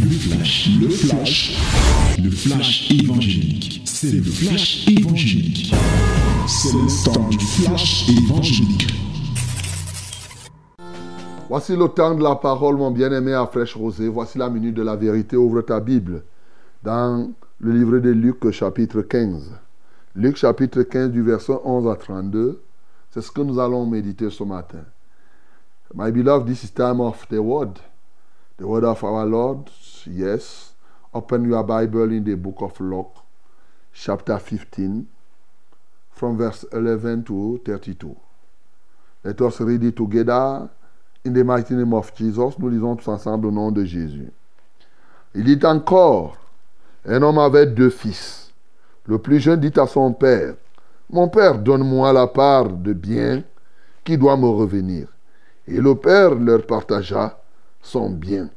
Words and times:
Le 0.00 0.10
flash, 0.10 0.70
le 0.80 0.88
flash, 0.88 1.56
le 2.22 2.30
flash 2.30 2.90
évangélique. 2.90 3.82
C'est 3.84 4.12
le 4.12 4.22
flash 4.22 4.86
évangélique. 4.88 5.74
C'est 6.46 6.72
le 6.72 7.04
temps 7.04 7.28
du 7.28 7.38
flash 7.38 8.08
évangélique. 8.08 8.86
Voici 11.48 11.76
le 11.76 11.88
temps 11.88 12.14
de 12.14 12.22
la 12.22 12.36
parole, 12.36 12.76
mon 12.76 12.90
bien-aimé 12.90 13.34
à 13.34 13.46
fraîche 13.46 13.76
rosée. 13.76 14.08
Voici 14.08 14.38
la 14.38 14.48
minute 14.48 14.74
de 14.74 14.82
la 14.82 14.96
vérité. 14.96 15.36
Ouvre 15.36 15.62
ta 15.62 15.80
Bible 15.80 16.22
dans 16.82 17.30
le 17.58 17.72
livre 17.72 17.98
de 17.98 18.10
Luc, 18.10 18.50
chapitre 18.50 19.02
15. 19.02 19.52
Luc, 20.14 20.36
chapitre 20.36 20.82
15, 20.82 21.10
du 21.10 21.22
verset 21.22 21.54
11 21.64 21.88
à 21.88 21.96
32. 21.96 22.62
C'est 23.10 23.22
ce 23.22 23.30
que 23.30 23.40
nous 23.40 23.58
allons 23.58 23.86
méditer 23.86 24.30
ce 24.30 24.44
matin. 24.44 24.84
My 25.94 26.10
beloved, 26.10 26.46
this 26.46 26.64
is 26.64 26.70
time 26.70 27.00
of 27.00 27.26
the 27.28 27.38
word. 27.38 27.78
The 28.58 28.66
word 28.66 28.84
of 28.84 29.04
our 29.04 29.26
Lord, 29.26 29.68
yes. 30.06 30.74
Open 31.12 31.48
your 31.48 31.62
Bible 31.62 32.12
in 32.12 32.24
the 32.24 32.36
book 32.36 32.60
of 32.60 32.78
Luke, 32.80 33.14
chapter 33.92 34.38
15, 34.38 35.06
from 36.10 36.36
verse 36.36 36.64
11 36.72 37.24
to 37.24 37.60
32. 37.64 38.16
Let 39.24 39.40
us 39.40 39.60
read 39.60 39.82
it 39.84 39.96
together 39.96 40.68
in 41.24 41.32
the 41.32 41.42
mighty 41.42 41.74
name 41.74 41.94
of 41.94 42.14
Jesus. 42.14 42.58
Nous 42.58 42.68
lisons 42.68 42.96
tous 42.96 43.08
ensemble 43.08 43.46
au 43.46 43.50
nom 43.50 43.70
de 43.72 43.84
Jésus. 43.84 44.30
Il 45.34 45.44
dit 45.44 45.64
encore, 45.66 46.36
un 47.04 47.22
homme 47.22 47.38
avait 47.38 47.66
deux 47.66 47.90
fils. 47.90 48.52
Le 49.06 49.18
plus 49.18 49.40
jeune 49.40 49.60
dit 49.60 49.72
à 49.78 49.86
son 49.86 50.12
père, 50.12 50.54
Mon 51.10 51.28
père, 51.28 51.58
donne-moi 51.58 52.12
la 52.12 52.26
part 52.26 52.68
de 52.68 52.92
bien 52.92 53.44
qui 54.04 54.18
doit 54.18 54.36
me 54.36 54.48
revenir. 54.48 55.08
Et 55.66 55.80
le 55.80 55.94
père 55.94 56.34
leur 56.34 56.66
partagea 56.66 57.38
son 57.82 58.10
bien. 58.10 58.50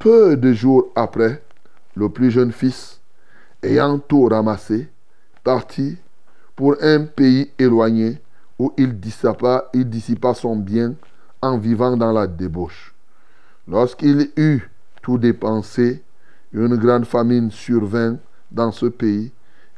Peu 0.00 0.34
de 0.34 0.54
jours 0.54 0.86
après, 0.96 1.42
le 1.94 2.08
plus 2.08 2.30
jeune 2.30 2.52
fils, 2.52 3.02
ayant 3.62 3.98
tout 3.98 4.24
ramassé, 4.24 4.88
partit 5.44 5.98
pour 6.56 6.74
un 6.80 7.04
pays 7.04 7.50
éloigné 7.58 8.18
où 8.58 8.72
il 8.78 8.98
dissipa, 8.98 9.68
son 10.34 10.56
bien 10.56 10.94
en 11.42 11.58
vivant 11.58 11.98
dans 11.98 12.12
la 12.12 12.26
débauche. 12.26 12.94
Lorsqu'il 13.68 14.30
eut 14.38 14.70
tout 15.02 15.18
dépensé, 15.18 16.02
une 16.54 16.76
grande 16.76 17.04
famine 17.04 17.50
survint 17.50 18.16
dans 18.50 18.72
ce 18.72 18.86
pays 18.86 19.30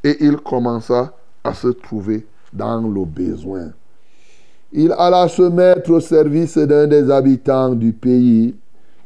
et 0.05 0.23
il 0.23 0.37
commença 0.37 1.13
à 1.43 1.53
se 1.53 1.67
trouver 1.67 2.25
dans 2.53 2.79
le 2.79 3.03
besoin. 3.03 3.71
Il 4.71 4.93
alla 4.97 5.27
se 5.27 5.41
mettre 5.41 5.91
au 5.91 5.99
service 5.99 6.57
d'un 6.57 6.87
des 6.87 7.11
habitants 7.11 7.75
du 7.75 7.91
pays 7.91 8.55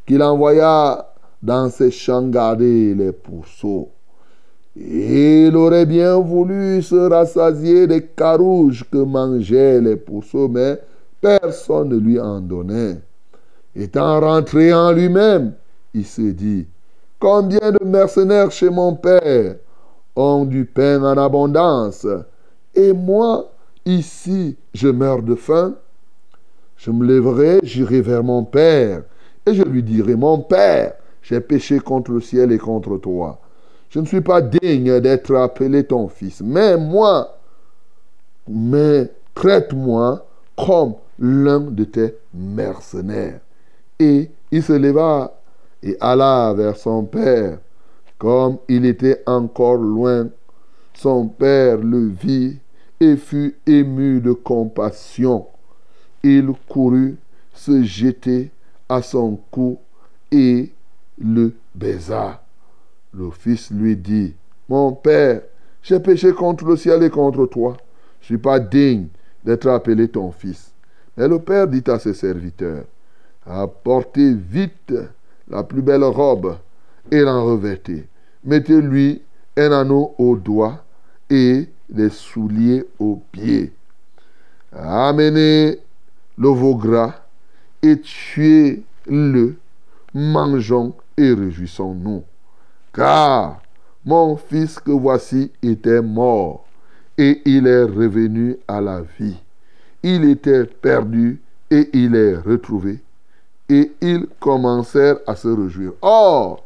qu'il 0.06 0.22
envoya 0.24 1.07
dans 1.42 1.70
ses 1.70 1.92
champs 1.92 2.28
garder 2.28 2.94
les 2.94 3.12
pourceaux. 3.12 3.90
Il 4.76 5.56
aurait 5.56 5.86
bien 5.86 6.20
voulu 6.20 6.82
se 6.84 6.96
rassasier 6.96 7.88
des 7.88 8.04
carouges 8.04 8.86
que 8.92 8.98
mangeaient 8.98 9.82
les 9.82 9.96
pourceaux, 9.96 10.48
mais 10.48 10.80
personne 11.20 11.90
ne 11.90 11.98
lui 11.98 12.20
en 12.20 12.40
donnait. 12.40 13.00
Étant 13.76 14.20
rentré 14.20 14.74
en 14.74 14.92
lui-même, 14.92 15.54
il 15.94 16.06
se 16.06 16.22
dit, 16.22 16.68
combien 17.20 17.72
de 17.72 17.84
mercenaires 17.86 18.52
chez 18.52 18.70
mon 18.70 18.94
père 18.94 19.56
ont 20.16 20.46
du 20.46 20.66
pain 20.66 21.04
en 21.04 21.18
abondance, 21.18 22.06
et 22.76 22.94
moi, 22.94 23.52
ici, 23.86 24.56
je 24.74 24.88
meurs 24.88 25.24
de 25.24 25.36
faim. 25.36 25.76
Je 26.76 26.92
me 26.92 27.06
lèverai, 27.06 27.60
j'irai 27.64 28.02
vers 28.02 28.24
mon 28.24 28.44
père, 28.44 29.02
et 29.48 29.54
je 29.56 29.64
lui 29.64 29.82
dirai, 29.82 30.16
mon 30.16 30.40
père, 30.40 30.94
j'ai 31.28 31.42
péché 31.42 31.80
contre 31.80 32.12
le 32.12 32.22
ciel 32.22 32.54
et 32.54 32.58
contre 32.58 32.98
toi. 32.98 33.38
Je 33.90 34.00
ne 34.00 34.06
suis 34.06 34.22
pas 34.22 34.42
digne 34.42 35.02
d'être 35.02 35.36
appelé 35.36 35.84
ton 35.84 36.08
fils, 36.08 36.42
mais 36.42 36.78
moi, 36.78 37.38
mais 38.48 39.12
traite-moi 39.36 40.26
comme 40.56 40.94
l'un 41.20 41.60
de 41.60 41.84
tes 41.84 42.16
mercenaires. 42.34 43.42
Et 44.00 44.32
il 44.52 44.64
se 44.64 44.72
leva 44.72 45.34
et 45.84 45.98
alla 46.00 46.54
vers 46.56 46.78
son 46.78 47.04
père. 47.04 47.60
Comme 48.18 48.60
il 48.70 48.86
était 48.86 49.22
encore 49.26 49.76
loin, 49.76 50.30
son 50.94 51.28
père 51.28 51.78
le 51.78 52.08
vit 52.08 52.58
et 53.02 53.18
fut 53.18 53.58
ému 53.68 54.22
de 54.22 54.32
compassion. 54.32 55.46
Il 56.24 56.54
courut 56.70 57.18
se 57.54 57.84
jeter 57.84 58.50
à 58.88 59.02
son 59.02 59.38
cou 59.52 59.78
et 60.32 60.72
le 61.20 61.54
baisa. 61.74 62.42
Le 63.14 63.32
fils 63.32 63.72
lui 63.72 63.96
dit, 63.96 64.36
Mon 64.70 64.92
père, 64.92 65.42
j'ai 65.82 66.00
péché 66.00 66.34
contre 66.34 66.66
le 66.66 66.76
ciel 66.76 67.04
et 67.04 67.10
contre 67.10 67.46
toi. 67.46 67.78
Je 68.22 68.26
ne 68.34 68.38
suis 68.38 68.38
pas 68.38 68.60
digne 68.60 69.08
d'être 69.44 69.68
appelé 69.68 70.08
ton 70.08 70.32
fils. 70.32 70.72
Mais 71.16 71.28
le 71.28 71.40
père 71.40 71.68
dit 71.68 71.84
à 71.88 72.00
ses 72.00 72.14
serviteurs, 72.14 72.84
Apportez 73.46 74.34
vite 74.34 74.94
la 75.50 75.64
plus 75.64 75.82
belle 75.82 76.04
robe 76.04 76.58
et 77.10 77.22
l'en 77.22 77.46
revêtez. 77.46 78.08
Mettez-lui 78.44 79.22
un 79.56 79.72
anneau 79.72 80.14
au 80.18 80.36
doigt 80.36 80.84
et 81.30 81.68
les 81.90 82.10
souliers 82.10 82.86
aux 83.00 83.22
pieds. 83.32 83.72
Amenez 84.74 85.80
le 86.38 86.50
veau 86.50 86.76
gras 86.76 87.16
et 87.82 88.00
tuez-le, 88.00 89.56
mangeons 90.14 90.94
et 91.18 91.34
réjouissons-nous. 91.34 92.24
Car 92.94 93.62
mon 94.06 94.38
fils 94.38 94.80
que 94.80 94.92
voici 94.92 95.52
était 95.62 96.02
mort 96.02 96.66
et 97.18 97.42
il 97.46 97.68
est 97.68 97.84
revenu 97.84 98.58
à 98.68 98.80
la 98.80 99.02
vie. 99.20 99.38
Il 100.04 100.30
était 100.30 100.66
perdu 100.66 101.42
et 101.70 101.90
il 101.94 102.16
est 102.16 102.38
retrouvé. 102.38 103.00
Et 103.70 103.92
ils 104.00 104.28
commencèrent 104.40 105.18
à 105.28 105.36
se 105.36 105.48
réjouir. 105.48 105.92
Or, 106.02 106.64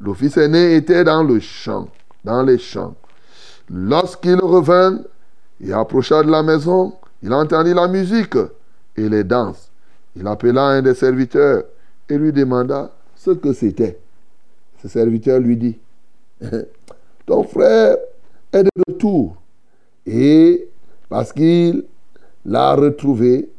le 0.00 0.14
fils 0.14 0.36
aîné 0.36 0.76
était 0.76 1.04
dans 1.04 1.22
le 1.22 1.40
champ, 1.40 1.88
dans 2.24 2.42
les 2.42 2.58
champs. 2.58 2.94
Lorsqu'il 3.68 4.40
revint 4.40 5.00
et 5.60 5.72
approcha 5.72 6.22
de 6.22 6.30
la 6.30 6.42
maison, 6.42 6.94
il 7.22 7.32
entendit 7.34 7.74
la 7.74 7.88
musique 7.88 8.38
et 8.96 9.08
les 9.08 9.24
danses. 9.24 9.70
Il 10.16 10.26
appela 10.26 10.62
un 10.68 10.82
des 10.82 10.94
serviteurs 10.94 11.64
et 12.08 12.16
lui 12.16 12.32
demanda 12.32 12.90
ce 13.18 13.32
que 13.32 13.52
c'était. 13.52 13.98
Ce 14.80 14.88
serviteur 14.88 15.40
lui 15.40 15.56
dit, 15.56 15.76
ton 17.26 17.42
frère 17.42 17.96
est 18.52 18.62
de 18.62 18.70
retour. 18.88 19.36
Et 20.06 20.68
parce 21.08 21.32
qu'il 21.32 21.84
l'a 22.44 22.74
retrouvé 22.74 23.50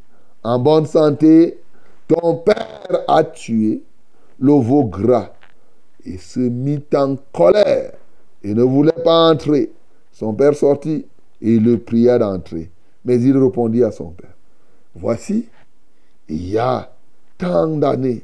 en 0.44 0.59
bonne 0.59 0.86
santé, 0.86 1.59
ton 2.08 2.38
père 2.38 3.03
a 3.08 3.24
tué 3.24 3.84
le 4.40 4.53
veau 4.53 4.86
gras 4.86 5.34
et 6.06 6.18
se 6.18 6.40
mit 6.40 6.81
en 6.96 7.18
colère 7.34 7.92
et 8.42 8.53
ne 8.53 8.64
voulait 8.64 8.92
pas 9.03 9.30
entrer. 9.30 9.72
Son 10.14 10.34
père 10.34 10.56
sortit 10.56 11.06
et 11.42 11.59
le 11.59 11.78
pria 11.78 12.18
d'entrer. 12.18 12.72
Mais 13.03 13.22
il 13.22 13.38
répondit 13.38 13.84
à 13.84 13.92
son 13.92 14.12
père, 14.12 14.34
Voici, 14.96 15.48
il 16.30 16.50
y 16.50 16.58
a 16.58 16.92
tant 17.38 17.68
d'années 17.68 18.24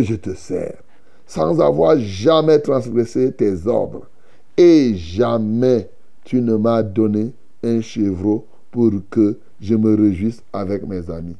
je 0.00 0.14
te 0.14 0.34
sers, 0.34 0.80
sans 1.26 1.60
avoir 1.60 1.98
jamais 1.98 2.60
transgressé 2.60 3.32
tes 3.32 3.66
ordres, 3.66 4.08
et 4.56 4.94
jamais 4.94 5.90
tu 6.24 6.40
ne 6.40 6.56
m'as 6.56 6.82
donné 6.82 7.34
un 7.62 7.80
chevreau 7.80 8.46
pour 8.70 8.92
que 9.10 9.38
je 9.60 9.74
me 9.74 9.94
réjouisse 9.94 10.42
avec 10.52 10.86
mes 10.86 11.10
amis. 11.10 11.36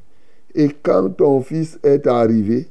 Et 0.53 0.69
quand 0.69 1.09
ton 1.09 1.41
fils 1.41 1.79
est 1.83 2.05
arrivé, 2.05 2.67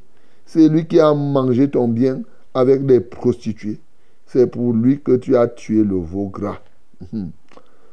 c'est 0.47 0.69
lui 0.69 0.87
qui 0.87 1.01
a 1.01 1.13
mangé 1.15 1.69
ton 1.69 1.89
bien 1.89 2.23
avec 2.55 2.87
des 2.87 3.01
prostituées. 3.01 3.81
C'est 4.27 4.47
pour 4.47 4.73
lui 4.73 5.01
que 5.01 5.17
tu 5.17 5.37
as 5.37 5.49
tué 5.49 5.83
le 5.83 5.97
veau 5.97 6.29
gras. 6.29 6.61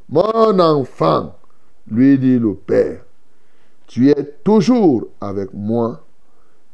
Mon 0.10 0.60
enfant, 0.60 1.36
lui 1.90 2.18
dit 2.18 2.40
le 2.40 2.54
Père, 2.54 3.04
tu 3.88 4.10
es 4.10 4.24
toujours 4.44 5.08
avec 5.20 5.54
moi 5.54 6.06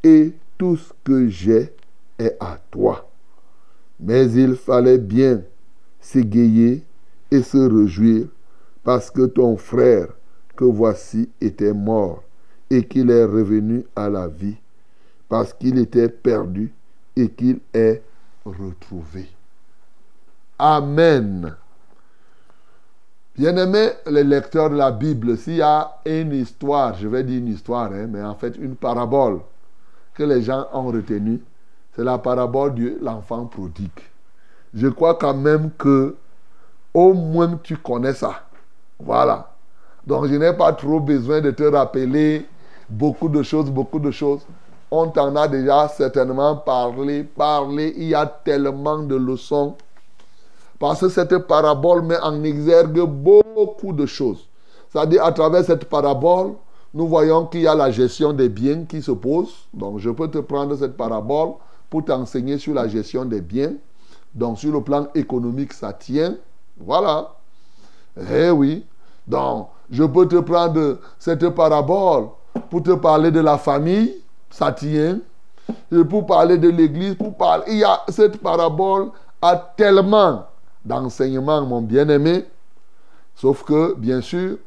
et 0.03 0.33
tout 0.57 0.77
ce 0.77 0.93
que 1.03 1.27
j'ai 1.27 1.73
est 2.19 2.37
à 2.39 2.57
toi. 2.71 3.09
Mais 3.99 4.29
il 4.31 4.55
fallait 4.55 4.97
bien 4.97 5.41
s'égayer 5.99 6.83
et 7.31 7.41
se 7.41 7.57
réjouir 7.57 8.27
parce 8.83 9.09
que 9.09 9.25
ton 9.25 9.57
frère 9.57 10.07
que 10.55 10.65
voici 10.65 11.29
était 11.41 11.73
mort 11.73 12.23
et 12.69 12.83
qu'il 12.83 13.09
est 13.09 13.25
revenu 13.25 13.85
à 13.95 14.09
la 14.09 14.27
vie, 14.27 14.55
parce 15.29 15.53
qu'il 15.53 15.77
était 15.77 16.09
perdu 16.09 16.73
et 17.15 17.29
qu'il 17.29 17.59
est 17.73 18.01
retrouvé. 18.45 19.27
Amen. 20.57 21.55
Bien-aimés 23.35 23.89
les 24.09 24.23
lecteurs 24.23 24.69
de 24.69 24.75
la 24.75 24.91
Bible, 24.91 25.37
s'il 25.37 25.57
y 25.57 25.61
a 25.61 25.99
une 26.05 26.33
histoire, 26.33 26.95
je 26.95 27.07
vais 27.07 27.23
dire 27.23 27.39
une 27.39 27.49
histoire, 27.49 27.91
hein, 27.91 28.07
mais 28.07 28.21
en 28.21 28.35
fait 28.35 28.55
une 28.57 28.75
parabole 28.75 29.41
que 30.15 30.23
les 30.23 30.41
gens 30.41 30.67
ont 30.73 30.87
retenue, 30.87 31.41
C'est 31.95 32.03
la 32.03 32.17
parabole 32.17 32.75
de 32.75 32.97
l'enfant 33.01 33.45
prodigue. 33.45 33.89
Je 34.73 34.87
crois 34.87 35.15
quand 35.15 35.33
même 35.33 35.71
que 35.77 36.15
au 36.93 37.13
moins 37.13 37.57
tu 37.63 37.77
connais 37.77 38.13
ça. 38.13 38.41
Voilà. 38.99 39.51
Donc 40.05 40.27
je 40.27 40.35
n'ai 40.35 40.53
pas 40.53 40.73
trop 40.73 40.99
besoin 40.99 41.41
de 41.41 41.51
te 41.51 41.63
rappeler 41.63 42.45
beaucoup 42.89 43.29
de 43.29 43.43
choses, 43.43 43.69
beaucoup 43.71 43.99
de 43.99 44.11
choses. 44.11 44.41
On 44.91 45.07
t'en 45.07 45.35
a 45.35 45.47
déjà 45.47 45.87
certainement 45.87 46.57
parlé, 46.57 47.23
parlé. 47.23 47.93
Il 47.97 48.09
y 48.09 48.15
a 48.15 48.25
tellement 48.25 48.99
de 48.99 49.15
leçons. 49.15 49.75
Parce 50.79 50.99
que 50.99 51.09
cette 51.09 51.37
parabole 51.39 52.03
met 52.03 52.19
en 52.19 52.43
exergue 52.43 53.01
beaucoup 53.01 53.93
de 53.93 54.05
choses. 54.05 54.47
C'est-à-dire, 54.89 55.23
à 55.23 55.31
travers 55.31 55.63
cette 55.63 55.85
parabole, 55.85 56.53
nous 56.95 57.09
voyons 57.09 57.45
qu'il 57.45 57.61
y 57.61 57.67
a 57.67 57.75
la 57.75 57.91
gestion 57.91 58.31
des 58.31 58.47
biens 58.47 58.85
qui 58.85 59.01
se 59.01 59.11
pose. 59.11 59.53
Donc, 59.73 59.99
je 59.99 60.09
peux 60.09 60.29
te 60.29 60.37
prendre 60.37 60.77
cette 60.77 60.95
parabole 60.95 61.55
pour 61.89 62.05
t'enseigner 62.05 62.57
sur 62.57 62.73
la 62.73 62.87
gestion 62.87 63.25
des 63.25 63.41
biens. 63.41 63.73
Donc, 64.33 64.59
sur 64.59 64.71
le 64.71 64.81
plan 64.81 65.07
économique, 65.13 65.73
ça 65.73 65.91
tient. 65.91 66.35
Voilà. 66.79 67.33
Eh 68.31 68.49
oui. 68.49 68.85
Donc, 69.27 69.67
je 69.91 70.05
peux 70.05 70.25
te 70.25 70.37
prendre 70.37 70.99
cette 71.19 71.49
parabole 71.49 72.29
pour 72.69 72.81
te 72.81 72.91
parler 72.91 73.29
de 73.29 73.41
la 73.41 73.57
famille, 73.57 74.15
ça 74.49 74.71
tient. 74.71 75.19
pour 76.09 76.25
parler 76.25 76.57
de 76.57 76.69
l'église, 76.69 77.15
pour 77.15 77.35
parler. 77.35 77.65
Il 77.67 77.77
y 77.79 77.83
a 77.83 78.03
cette 78.07 78.37
parabole 78.37 79.09
a 79.41 79.57
tellement 79.75 80.45
d'enseignements, 80.85 81.65
mon 81.65 81.81
bien-aimé. 81.81 82.45
Sauf 83.35 83.63
que, 83.63 83.95
bien 83.95 84.21
sûr, 84.21 84.59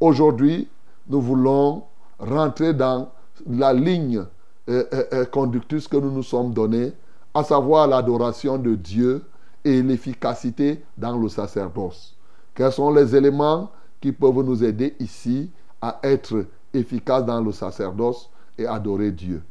aujourd'hui, 0.00 0.66
nous 1.08 1.20
voulons 1.20 1.84
rentrer 2.18 2.72
dans 2.72 3.10
la 3.48 3.72
ligne 3.72 4.24
euh, 4.68 4.84
euh, 4.92 5.04
euh, 5.12 5.24
conductrice 5.26 5.86
que 5.86 5.96
nous 5.96 6.10
nous 6.10 6.22
sommes 6.22 6.52
donnée, 6.54 6.92
à 7.34 7.44
savoir 7.44 7.86
l'adoration 7.86 8.56
de 8.56 8.74
Dieu 8.74 9.22
et 9.64 9.82
l'efficacité 9.82 10.82
dans 10.96 11.18
le 11.18 11.28
sacerdoce. 11.28 12.16
Quels 12.54 12.72
sont 12.72 12.90
les 12.90 13.14
éléments 13.14 13.70
qui 14.00 14.12
peuvent 14.12 14.42
nous 14.42 14.62
aider 14.64 14.94
ici 15.00 15.50
à 15.82 15.98
être 16.02 16.46
efficaces 16.72 17.26
dans 17.26 17.40
le 17.40 17.52
sacerdoce 17.52 18.30
et 18.56 18.66
adorer 18.66 19.10
Dieu? 19.10 19.42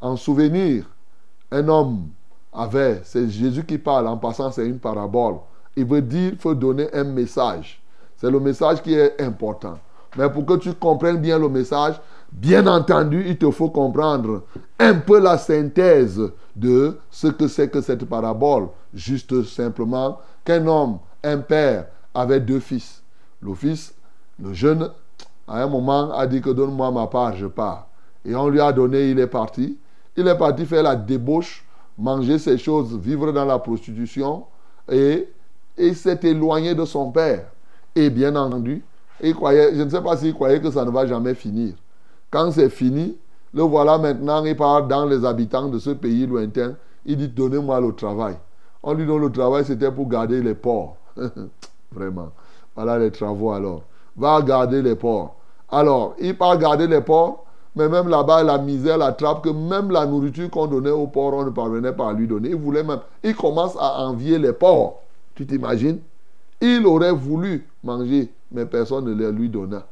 En 0.00 0.16
souvenir, 0.16 0.88
un 1.50 1.68
homme 1.68 2.08
avait, 2.52 3.00
c'est 3.04 3.28
Jésus 3.28 3.64
qui 3.64 3.78
parle, 3.78 4.06
en 4.06 4.16
passant 4.16 4.50
c'est 4.50 4.66
une 4.66 4.78
parabole. 4.78 5.36
Il 5.76 5.84
veut 5.84 6.02
dire, 6.02 6.32
il 6.32 6.38
faut 6.38 6.54
donner 6.54 6.92
un 6.94 7.04
message. 7.04 7.82
C'est 8.16 8.30
le 8.30 8.40
message 8.40 8.80
qui 8.82 8.94
est 8.94 9.20
important. 9.20 9.78
Mais 10.16 10.30
pour 10.30 10.46
que 10.46 10.54
tu 10.54 10.72
comprennes 10.74 11.18
bien 11.18 11.38
le 11.38 11.48
message, 11.48 12.00
bien 12.32 12.66
entendu, 12.66 13.24
il 13.26 13.36
te 13.36 13.50
faut 13.50 13.70
comprendre 13.70 14.42
un 14.78 14.94
peu 14.94 15.20
la 15.20 15.38
synthèse 15.38 16.20
de 16.54 16.98
ce 17.10 17.28
que 17.28 17.48
c'est 17.48 17.68
que 17.68 17.80
cette 17.80 18.04
parabole. 18.04 18.68
Juste 18.92 19.42
simplement 19.44 20.18
qu'un 20.44 20.66
homme, 20.66 20.98
un 21.22 21.38
père, 21.38 21.86
avait 22.14 22.40
deux 22.40 22.60
fils. 22.60 23.02
Le 23.42 23.54
fils, 23.54 23.94
le 24.40 24.52
jeune, 24.52 24.88
à 25.48 25.62
un 25.62 25.66
moment, 25.66 26.12
a 26.12 26.26
dit 26.26 26.40
que 26.40 26.50
donne-moi 26.50 26.90
ma 26.90 27.06
part, 27.06 27.36
je 27.36 27.46
pars. 27.46 27.88
Et 28.24 28.34
on 28.34 28.48
lui 28.48 28.60
a 28.60 28.72
donné, 28.72 29.10
il 29.10 29.18
est 29.18 29.26
parti. 29.26 29.78
Il 30.16 30.26
est 30.28 30.38
parti 30.38 30.64
faire 30.64 30.84
la 30.84 30.96
débauche, 30.96 31.64
manger 31.98 32.38
ces 32.38 32.56
choses, 32.56 32.96
vivre 32.96 33.32
dans 33.32 33.44
la 33.44 33.58
prostitution. 33.58 34.44
Et 34.90 35.28
il 35.76 35.96
s'est 35.96 36.20
éloigné 36.22 36.74
de 36.74 36.84
son 36.84 37.10
père. 37.10 37.46
Et 37.96 38.10
bien 38.10 38.34
entendu, 38.36 38.84
il 39.24 39.34
croyait, 39.34 39.74
je 39.74 39.82
ne 39.82 39.90
sais 39.90 40.00
pas 40.02 40.16
s'il 40.16 40.34
croyait 40.34 40.60
que 40.60 40.70
ça 40.70 40.84
ne 40.84 40.90
va 40.90 41.06
jamais 41.06 41.34
finir. 41.34 41.74
Quand 42.30 42.50
c'est 42.50 42.68
fini, 42.68 43.16
le 43.52 43.62
voilà 43.62 43.98
maintenant, 43.98 44.44
il 44.44 44.56
part 44.56 44.86
dans 44.86 45.06
les 45.06 45.24
habitants 45.24 45.68
de 45.68 45.78
ce 45.78 45.90
pays 45.90 46.26
lointain. 46.26 46.74
Il 47.06 47.16
dit, 47.16 47.28
donnez-moi 47.28 47.80
le 47.80 47.92
travail. 47.92 48.36
On 48.82 48.92
lui 48.94 49.06
donne 49.06 49.20
le 49.20 49.30
travail, 49.30 49.64
c'était 49.64 49.90
pour 49.90 50.08
garder 50.08 50.42
les 50.42 50.54
porcs. 50.54 50.96
Vraiment. 51.92 52.30
Voilà 52.74 52.98
les 52.98 53.10
travaux 53.10 53.52
alors. 53.52 53.82
Va 54.16 54.42
garder 54.42 54.82
les 54.82 54.94
porcs. 54.96 55.34
Alors, 55.70 56.14
il 56.18 56.36
part 56.36 56.58
garder 56.58 56.86
les 56.86 57.00
porcs, 57.00 57.44
mais 57.76 57.88
même 57.88 58.08
là-bas, 58.08 58.42
la 58.42 58.58
misère 58.58 58.98
l'attrape 58.98 59.42
que 59.42 59.48
même 59.48 59.90
la 59.90 60.06
nourriture 60.06 60.50
qu'on 60.50 60.66
donnait 60.66 60.90
aux 60.90 61.06
porcs, 61.06 61.34
on 61.34 61.44
ne 61.44 61.50
parvenait 61.50 61.92
pas 61.92 62.10
à 62.10 62.12
lui 62.12 62.26
donner. 62.26 62.50
Il 62.50 62.56
voulait 62.56 62.84
même. 62.84 63.00
Il 63.22 63.34
commence 63.34 63.76
à 63.78 64.00
envier 64.00 64.38
les 64.38 64.52
porcs. 64.52 65.00
Tu 65.34 65.46
t'imagines? 65.46 65.98
Il 66.60 66.86
aurait 66.86 67.12
voulu 67.12 67.66
manger, 67.82 68.32
mais 68.54 68.66
personne 68.66 69.04
ne 69.04 69.14
les 69.14 69.30
lui 69.32 69.48
donna. 69.48 69.86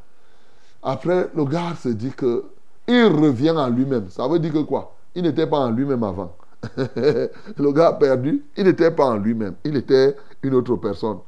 Après, 0.82 1.29
le 1.35 1.44
gars 1.44 1.75
se 1.81 1.91
dit 1.91 2.11
que 2.11 2.44
il 2.88 3.05
revient 3.06 3.50
en 3.50 3.69
lui-même. 3.69 4.09
Ça 4.09 4.26
veut 4.26 4.38
dire 4.38 4.53
que 4.53 4.59
quoi? 4.59 4.94
Il 5.14 5.23
n'était 5.23 5.47
pas 5.47 5.59
en 5.59 5.70
lui-même 5.70 6.03
avant. 6.03 6.35
le 6.97 7.73
gars 7.73 7.93
perdu, 7.93 8.44
il 8.56 8.64
n'était 8.64 8.91
pas 8.91 9.06
en 9.06 9.17
lui-même. 9.17 9.55
Il 9.64 9.76
était 9.76 10.17
une 10.43 10.55
autre 10.55 10.76
personne. 10.76 11.19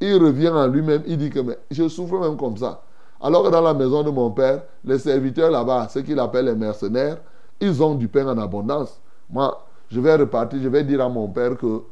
Il 0.00 0.16
revient 0.16 0.48
en 0.48 0.66
lui-même, 0.66 1.02
il 1.06 1.18
dit 1.18 1.30
que 1.30 1.40
mais, 1.40 1.58
je 1.70 1.88
souffre 1.88 2.18
même 2.18 2.36
comme 2.36 2.56
ça. 2.56 2.82
Alors 3.20 3.44
que 3.44 3.50
dans 3.50 3.60
la 3.60 3.74
maison 3.74 4.02
de 4.02 4.10
mon 4.10 4.30
père, 4.30 4.62
les 4.84 4.98
serviteurs 4.98 5.50
là-bas, 5.50 5.88
ceux 5.88 6.02
qu'il 6.02 6.18
appelle 6.18 6.46
les 6.46 6.54
mercenaires, 6.54 7.18
ils 7.60 7.82
ont 7.82 7.94
du 7.94 8.08
pain 8.08 8.26
en 8.26 8.38
abondance. 8.38 8.98
Moi, 9.28 9.62
je 9.90 10.00
vais 10.00 10.14
repartir, 10.14 10.58
je 10.62 10.68
vais 10.68 10.84
dire 10.84 11.02
à 11.04 11.08
mon 11.08 11.28
père 11.28 11.56
que 11.56 11.82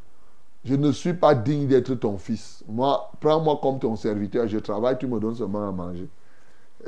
je 0.69 0.75
ne 0.75 0.93
suis 0.93 1.15
pas 1.15 1.35
digne 1.35 1.67
d'être 1.67 1.95
ton 1.95 2.19
fils. 2.19 2.63
Moi, 2.69 3.11
prends-moi 3.21 3.59
comme 3.63 3.79
ton 3.79 3.97
serviteur, 3.97 4.47
je 4.47 4.59
travaille, 4.59 4.99
tu 4.99 5.07
me 5.07 5.19
donnes 5.19 5.35
seulement 5.35 5.67
à 5.67 5.73
manger. 5.73 6.09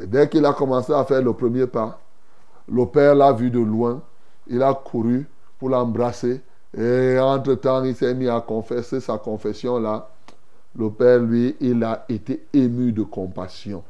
dès 0.06 0.28
qu'il 0.28 0.44
a 0.44 0.52
commencé 0.52 0.92
à 0.92 1.02
faire 1.04 1.22
le 1.22 1.32
premier 1.32 1.66
pas, 1.66 1.98
le 2.70 2.84
père 2.84 3.14
l'a 3.14 3.32
vu 3.32 3.50
de 3.50 3.58
loin, 3.58 4.02
il 4.46 4.62
a 4.62 4.74
couru 4.74 5.26
pour 5.58 5.70
l'embrasser. 5.70 6.42
Et 6.76 7.18
entre-temps, 7.18 7.82
il 7.84 7.94
s'est 7.94 8.14
mis 8.14 8.28
à 8.28 8.40
confesser 8.40 9.00
sa 9.00 9.16
confession 9.16 9.78
là. 9.80 10.10
Le 10.76 10.88
Père, 10.88 11.18
lui, 11.18 11.56
il 11.60 11.82
a 11.82 12.04
été 12.08 12.46
ému 12.52 12.92
de 12.92 13.02
compassion. 13.02 13.82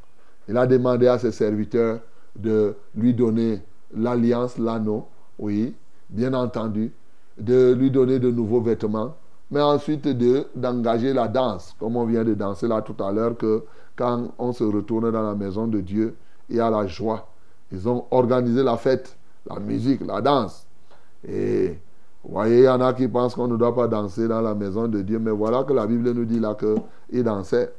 Il 0.48 0.56
a 0.56 0.66
demandé 0.66 1.08
à 1.08 1.18
ses 1.18 1.30
serviteurs 1.30 2.00
de 2.34 2.74
lui 2.94 3.12
donner 3.12 3.60
l'alliance, 3.94 4.56
l'anneau, 4.56 5.06
oui, 5.38 5.74
bien 6.08 6.32
entendu, 6.32 6.90
de 7.36 7.74
lui 7.74 7.90
donner 7.90 8.18
de 8.18 8.30
nouveaux 8.30 8.62
vêtements, 8.62 9.14
mais 9.50 9.60
ensuite 9.60 10.06
de, 10.06 10.46
d'engager 10.54 11.12
la 11.12 11.28
danse, 11.28 11.74
comme 11.78 11.96
on 11.96 12.04
vient 12.04 12.24
de 12.24 12.34
danser 12.34 12.68
là 12.68 12.82
tout 12.82 13.02
à 13.02 13.10
l'heure, 13.10 13.36
que 13.36 13.64
quand 13.96 14.28
on 14.38 14.52
se 14.52 14.64
retourne 14.64 15.10
dans 15.10 15.22
la 15.22 15.34
maison 15.34 15.66
de 15.66 15.80
Dieu, 15.80 16.16
il 16.48 16.56
y 16.56 16.60
a 16.60 16.70
la 16.70 16.86
joie. 16.86 17.28
Ils 17.72 17.88
ont 17.88 18.04
organisé 18.10 18.62
la 18.62 18.76
fête, 18.76 19.16
la 19.48 19.58
musique, 19.60 20.00
la 20.06 20.20
danse. 20.20 20.66
Et 21.26 21.78
vous 22.24 22.32
voyez, 22.32 22.58
il 22.58 22.64
y 22.64 22.68
en 22.68 22.80
a 22.80 22.92
qui 22.92 23.08
pensent 23.08 23.34
qu'on 23.34 23.48
ne 23.48 23.56
doit 23.56 23.74
pas 23.74 23.88
danser 23.88 24.28
dans 24.28 24.40
la 24.40 24.54
maison 24.54 24.88
de 24.88 25.02
Dieu, 25.02 25.18
mais 25.18 25.30
voilà 25.30 25.64
que 25.64 25.72
la 25.72 25.86
Bible 25.86 26.12
nous 26.12 26.24
dit 26.24 26.40
là 26.40 26.54
qu'il 26.54 27.24
dansait. 27.24 27.72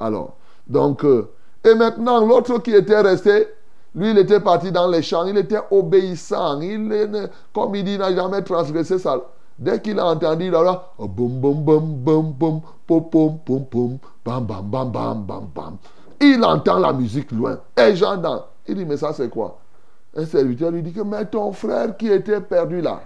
Alors, 0.00 0.36
donc, 0.66 1.04
euh, 1.04 1.28
et 1.64 1.74
maintenant, 1.74 2.24
l'autre 2.24 2.58
qui 2.58 2.72
était 2.72 3.00
resté, 3.00 3.48
lui, 3.94 4.10
il 4.10 4.18
était 4.18 4.40
parti 4.40 4.70
dans 4.70 4.88
les 4.88 5.02
champs, 5.02 5.26
il 5.26 5.36
était 5.36 5.60
obéissant, 5.70 6.60
il, 6.60 7.28
comme 7.52 7.74
il 7.74 7.84
dit, 7.84 7.94
il 7.94 7.98
n'a 7.98 8.14
jamais 8.14 8.42
transgressé 8.42 8.98
ça. 8.98 9.20
Dès 9.58 9.80
qu'il 9.80 9.98
a 9.98 10.06
entendu 10.06 10.50
là, 10.50 10.92
boum, 10.98 11.40
boum, 11.40 11.64
boum, 11.64 11.94
boum, 11.96 12.32
boum, 12.32 12.60
pom, 12.86 13.08
pom, 13.10 13.38
pom, 13.66 13.98
bam, 14.24 14.44
bam, 14.44 14.70
bam, 14.70 14.92
bam, 14.92 15.24
bam, 15.24 15.48
bam. 15.52 15.76
Il 16.20 16.44
entend 16.44 16.78
la 16.78 16.92
musique 16.92 17.32
loin. 17.32 17.58
Et 17.76 17.96
j'entends. 17.96 18.46
Il 18.66 18.76
dit, 18.76 18.84
mais 18.84 18.96
ça 18.96 19.12
c'est 19.12 19.28
quoi? 19.28 19.58
Un 20.16 20.26
serviteur 20.26 20.70
lui 20.70 20.82
dit 20.82 20.92
que, 20.92 21.00
mais 21.00 21.24
ton 21.24 21.52
frère 21.52 21.96
qui 21.96 22.08
était 22.08 22.40
perdu 22.40 22.80
là, 22.80 23.00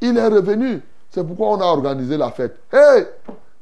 il 0.00 0.16
est 0.16 0.28
revenu. 0.28 0.82
C'est 1.10 1.24
pourquoi 1.24 1.50
on 1.50 1.60
a 1.60 1.66
organisé 1.66 2.16
la 2.16 2.30
fête. 2.30 2.58
Hé 2.72 2.76
hey! 2.76 3.06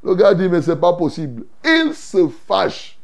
Le 0.03 0.15
gars 0.15 0.33
dit, 0.33 0.49
mais 0.49 0.61
c'est 0.61 0.75
pas 0.75 0.93
possible. 0.93 1.45
Il 1.63 1.93
se 1.93 2.27
fâche. 2.27 2.99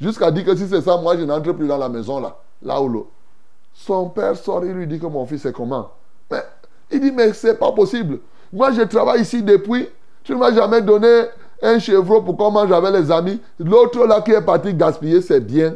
Jusqu'à 0.00 0.30
dire 0.30 0.44
que 0.44 0.56
si 0.56 0.66
c'est 0.68 0.80
ça, 0.80 0.96
moi 0.96 1.16
je 1.16 1.22
n'entre 1.22 1.52
plus 1.52 1.66
dans 1.66 1.78
la 1.78 1.88
maison 1.88 2.20
là. 2.20 2.36
Là 2.62 2.80
où 2.80 2.88
l'eau. 2.88 3.10
Son 3.72 4.08
père 4.08 4.36
sort, 4.36 4.64
il 4.64 4.72
lui 4.72 4.86
dit 4.86 4.98
que 4.98 5.06
mon 5.06 5.26
fils 5.26 5.44
est 5.44 5.52
comment? 5.52 5.90
Mais 6.30 6.42
il 6.90 7.00
dit, 7.00 7.12
mais 7.12 7.32
c'est 7.32 7.58
pas 7.58 7.72
possible. 7.72 8.20
Moi, 8.54 8.70
je 8.70 8.82
travaille 8.82 9.22
ici 9.22 9.42
depuis. 9.42 9.88
Tu 10.22 10.32
ne 10.32 10.38
m'as 10.38 10.52
jamais 10.54 10.80
donné 10.80 11.24
un 11.60 11.78
chevreau 11.80 12.22
pour 12.22 12.36
comment 12.36 12.66
j'avais 12.68 12.92
les 12.92 13.10
amis. 13.10 13.40
L'autre 13.58 14.06
là 14.06 14.20
qui 14.20 14.30
est 14.30 14.40
parti 14.40 14.72
gaspiller 14.72 15.20
c'est 15.20 15.40
bien. 15.40 15.74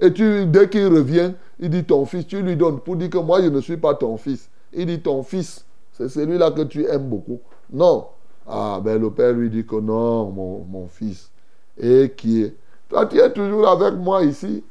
Et 0.00 0.12
tu, 0.12 0.44
dès 0.46 0.68
qu'il 0.68 0.86
revient, 0.86 1.32
il 1.58 1.70
dit 1.70 1.84
ton 1.84 2.04
fils, 2.04 2.26
tu 2.26 2.40
lui 2.42 2.56
donnes 2.56 2.78
pour 2.80 2.94
dire 2.96 3.10
que 3.10 3.18
moi 3.18 3.40
je 3.42 3.48
ne 3.48 3.60
suis 3.60 3.78
pas 3.78 3.94
ton 3.94 4.16
fils. 4.16 4.48
Il 4.72 4.86
dit 4.86 5.00
ton 5.00 5.22
fils. 5.22 5.64
C'est 5.92 6.08
celui-là 6.08 6.50
que 6.50 6.62
tu 6.62 6.84
aimes 6.86 7.08
beaucoup. 7.08 7.40
Non. 7.72 8.06
Ah, 8.46 8.80
ben 8.82 9.00
le 9.00 9.10
père 9.10 9.32
lui 9.32 9.50
dit 9.50 9.66
que 9.66 9.76
non, 9.76 10.30
mon, 10.30 10.86
fils. 10.88 11.30
Et 11.78 12.12
qui 12.16 12.42
est 12.42 12.54
Toi, 12.88 13.06
tu 13.06 13.18
es 13.18 13.32
toujours 13.32 13.66
avec 13.68 13.94
moi 13.94 14.22
ici. 14.22 14.62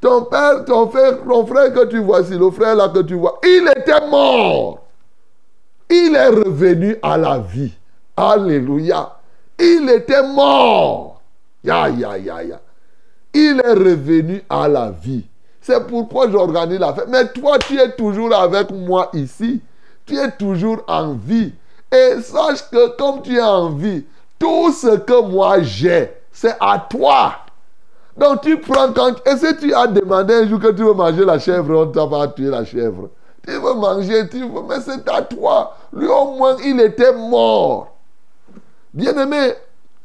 Ton 0.00 0.24
père, 0.24 0.64
ton 0.64 0.88
frère, 0.88 1.22
ton 1.22 1.46
frère 1.46 1.72
que 1.72 1.84
tu 1.86 1.98
vois 1.98 2.22
ici, 2.22 2.36
le 2.36 2.50
frère 2.50 2.74
là 2.74 2.88
que 2.88 3.00
tu 3.00 3.14
vois, 3.14 3.38
il 3.44 3.70
était 3.76 4.08
mort. 4.08 4.89
Il 5.90 6.14
est 6.14 6.28
revenu 6.28 6.96
à 7.02 7.18
la 7.18 7.38
vie. 7.38 7.72
Alléluia. 8.16 9.16
Il 9.58 9.90
était 9.90 10.22
mort. 10.22 11.20
Ya, 11.64 11.88
ya, 11.88 12.16
ya, 12.16 12.42
ya. 12.44 12.60
Il 13.34 13.60
est 13.64 13.72
revenu 13.72 14.42
à 14.48 14.68
la 14.68 14.90
vie. 14.90 15.26
C'est 15.60 15.86
pourquoi 15.86 16.30
j'organise 16.30 16.78
la 16.78 16.94
fête. 16.94 17.08
Mais 17.08 17.26
toi, 17.28 17.58
tu 17.58 17.78
es 17.78 17.92
toujours 17.92 18.34
avec 18.34 18.70
moi 18.70 19.10
ici. 19.12 19.60
Tu 20.06 20.16
es 20.16 20.30
toujours 20.30 20.78
en 20.88 21.12
vie. 21.12 21.52
Et 21.92 22.20
sache 22.22 22.70
que 22.70 22.96
comme 22.96 23.22
tu 23.22 23.36
es 23.36 23.42
en 23.42 23.70
vie, 23.70 24.04
tout 24.38 24.72
ce 24.72 24.96
que 24.96 25.22
moi 25.28 25.60
j'ai, 25.60 26.10
c'est 26.32 26.54
à 26.60 26.86
toi. 26.88 27.32
Donc 28.16 28.42
tu 28.42 28.58
prends 28.58 28.92
quand... 28.92 29.16
Et 29.26 29.36
si 29.36 29.56
tu 29.56 29.74
as 29.74 29.86
demandé 29.86 30.34
un 30.34 30.48
jour 30.48 30.60
que 30.60 30.70
tu 30.72 30.82
veux 30.82 30.94
manger 30.94 31.24
la 31.24 31.38
chèvre, 31.38 31.76
on 31.76 31.86
t'a 31.86 32.06
pas 32.06 32.28
tué 32.28 32.48
la 32.48 32.64
chèvre. 32.64 33.08
Tu 33.46 33.52
veux 33.52 33.74
manger, 33.74 34.28
tu 34.28 34.40
veux... 34.40 34.62
Mais 34.68 34.80
c'est 34.80 35.08
à 35.08 35.22
toi. 35.22 35.76
Lui 35.92 36.06
au 36.06 36.36
moins, 36.36 36.56
il 36.64 36.80
était 36.80 37.12
mort. 37.12 37.96
Bien 38.92 39.16
aimé, 39.16 39.54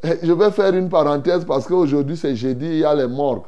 eh, 0.03 0.19
je 0.21 0.31
vais 0.31 0.51
faire 0.51 0.73
une 0.73 0.89
parenthèse 0.89 1.43
parce 1.45 1.65
qu'aujourd'hui 1.65 2.15
c'est 2.15 2.35
jeudi, 2.35 2.65
il 2.65 2.77
y 2.77 2.85
a 2.85 2.93
les 2.93 3.07
morgues. 3.07 3.43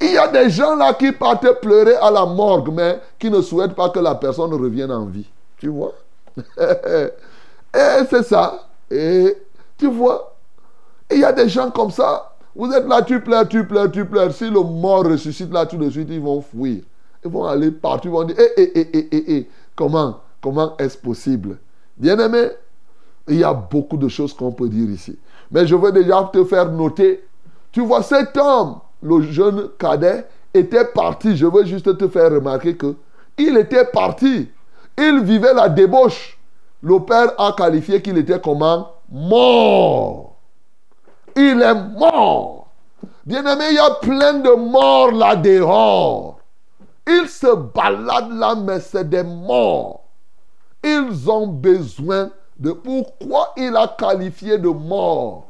Il 0.00 0.12
y 0.12 0.16
a 0.16 0.28
des 0.28 0.48
gens 0.48 0.76
là 0.76 0.94
qui 0.94 1.12
partent 1.12 1.60
pleurer 1.60 1.96
à 1.96 2.10
la 2.10 2.24
morgue, 2.24 2.70
mais 2.72 3.00
qui 3.18 3.30
ne 3.30 3.42
souhaitent 3.42 3.74
pas 3.74 3.90
que 3.90 3.98
la 3.98 4.14
personne 4.14 4.54
revienne 4.54 4.92
en 4.92 5.06
vie. 5.06 5.26
Tu 5.58 5.68
vois? 5.68 5.92
Et 6.56 8.04
c'est 8.08 8.22
ça. 8.22 8.68
Et 8.90 9.36
tu 9.76 9.88
vois 9.88 10.36
Il 11.10 11.18
y 11.18 11.24
a 11.24 11.32
des 11.32 11.48
gens 11.48 11.70
comme 11.70 11.90
ça. 11.90 12.32
Vous 12.54 12.72
êtes 12.72 12.86
là, 12.86 13.02
tu 13.02 13.20
pleures, 13.20 13.46
tu 13.46 13.66
pleures, 13.66 13.90
tu 13.90 14.04
pleures. 14.04 14.32
Si 14.32 14.48
le 14.48 14.60
mort 14.60 15.04
ressuscite 15.04 15.52
là 15.52 15.66
tout 15.66 15.76
de 15.76 15.90
suite, 15.90 16.08
ils 16.10 16.20
vont 16.20 16.40
fuir. 16.40 16.82
Ils 17.24 17.30
vont 17.30 17.44
aller 17.44 17.70
partout, 17.70 18.08
ils 18.08 18.12
vont 18.12 18.24
dire, 18.24 18.36
eh, 18.38 18.52
eh, 18.56 18.72
eh, 18.74 18.88
eh, 18.92 19.08
eh, 19.10 19.32
eh. 19.36 19.48
comment, 19.74 20.20
comment 20.40 20.76
est-ce 20.78 20.96
possible? 20.96 21.58
Bien 21.96 22.18
aimé, 22.18 22.48
il 23.26 23.38
y 23.38 23.44
a 23.44 23.52
beaucoup 23.52 23.96
de 23.96 24.08
choses 24.08 24.32
qu'on 24.32 24.52
peut 24.52 24.68
dire 24.68 24.88
ici. 24.90 25.18
Mais 25.50 25.66
je 25.66 25.74
veux 25.74 25.92
déjà 25.92 26.28
te 26.32 26.44
faire 26.44 26.70
noter. 26.70 27.24
Tu 27.72 27.80
vois, 27.80 28.02
cet 28.02 28.36
homme, 28.36 28.76
le 29.02 29.22
jeune 29.22 29.68
cadet, 29.78 30.26
était 30.54 30.84
parti. 30.84 31.36
Je 31.36 31.46
veux 31.46 31.64
juste 31.64 31.96
te 31.96 32.08
faire 32.08 32.30
remarquer 32.30 32.76
que 32.76 32.94
il 33.36 33.56
était 33.56 33.84
parti. 33.84 34.48
Il 34.96 35.20
vivait 35.22 35.54
la 35.54 35.68
débauche. 35.68 36.38
Le 36.82 36.98
père 37.00 37.32
a 37.38 37.52
qualifié 37.56 38.02
qu'il 38.02 38.18
était 38.18 38.40
comment 38.40 38.92
Mort. 39.10 40.36
Il 41.36 41.62
est 41.62 41.74
mort. 41.98 42.68
Bien-aimé, 43.24 43.64
il 43.70 43.76
y 43.76 43.78
a 43.78 43.90
plein 43.90 44.34
de 44.34 44.50
morts 44.50 45.12
là 45.12 45.36
dehors. 45.36 46.37
Ils 47.08 47.28
se 47.28 47.54
baladent 47.54 48.38
là, 48.38 48.54
mais 48.54 48.80
c'est 48.80 49.08
des 49.08 49.22
morts. 49.22 50.04
Ils 50.84 51.30
ont 51.30 51.46
besoin 51.46 52.30
de 52.58 52.72
pourquoi 52.72 53.54
il 53.56 53.74
a 53.76 53.88
qualifié 53.88 54.58
de 54.58 54.68
mort? 54.68 55.46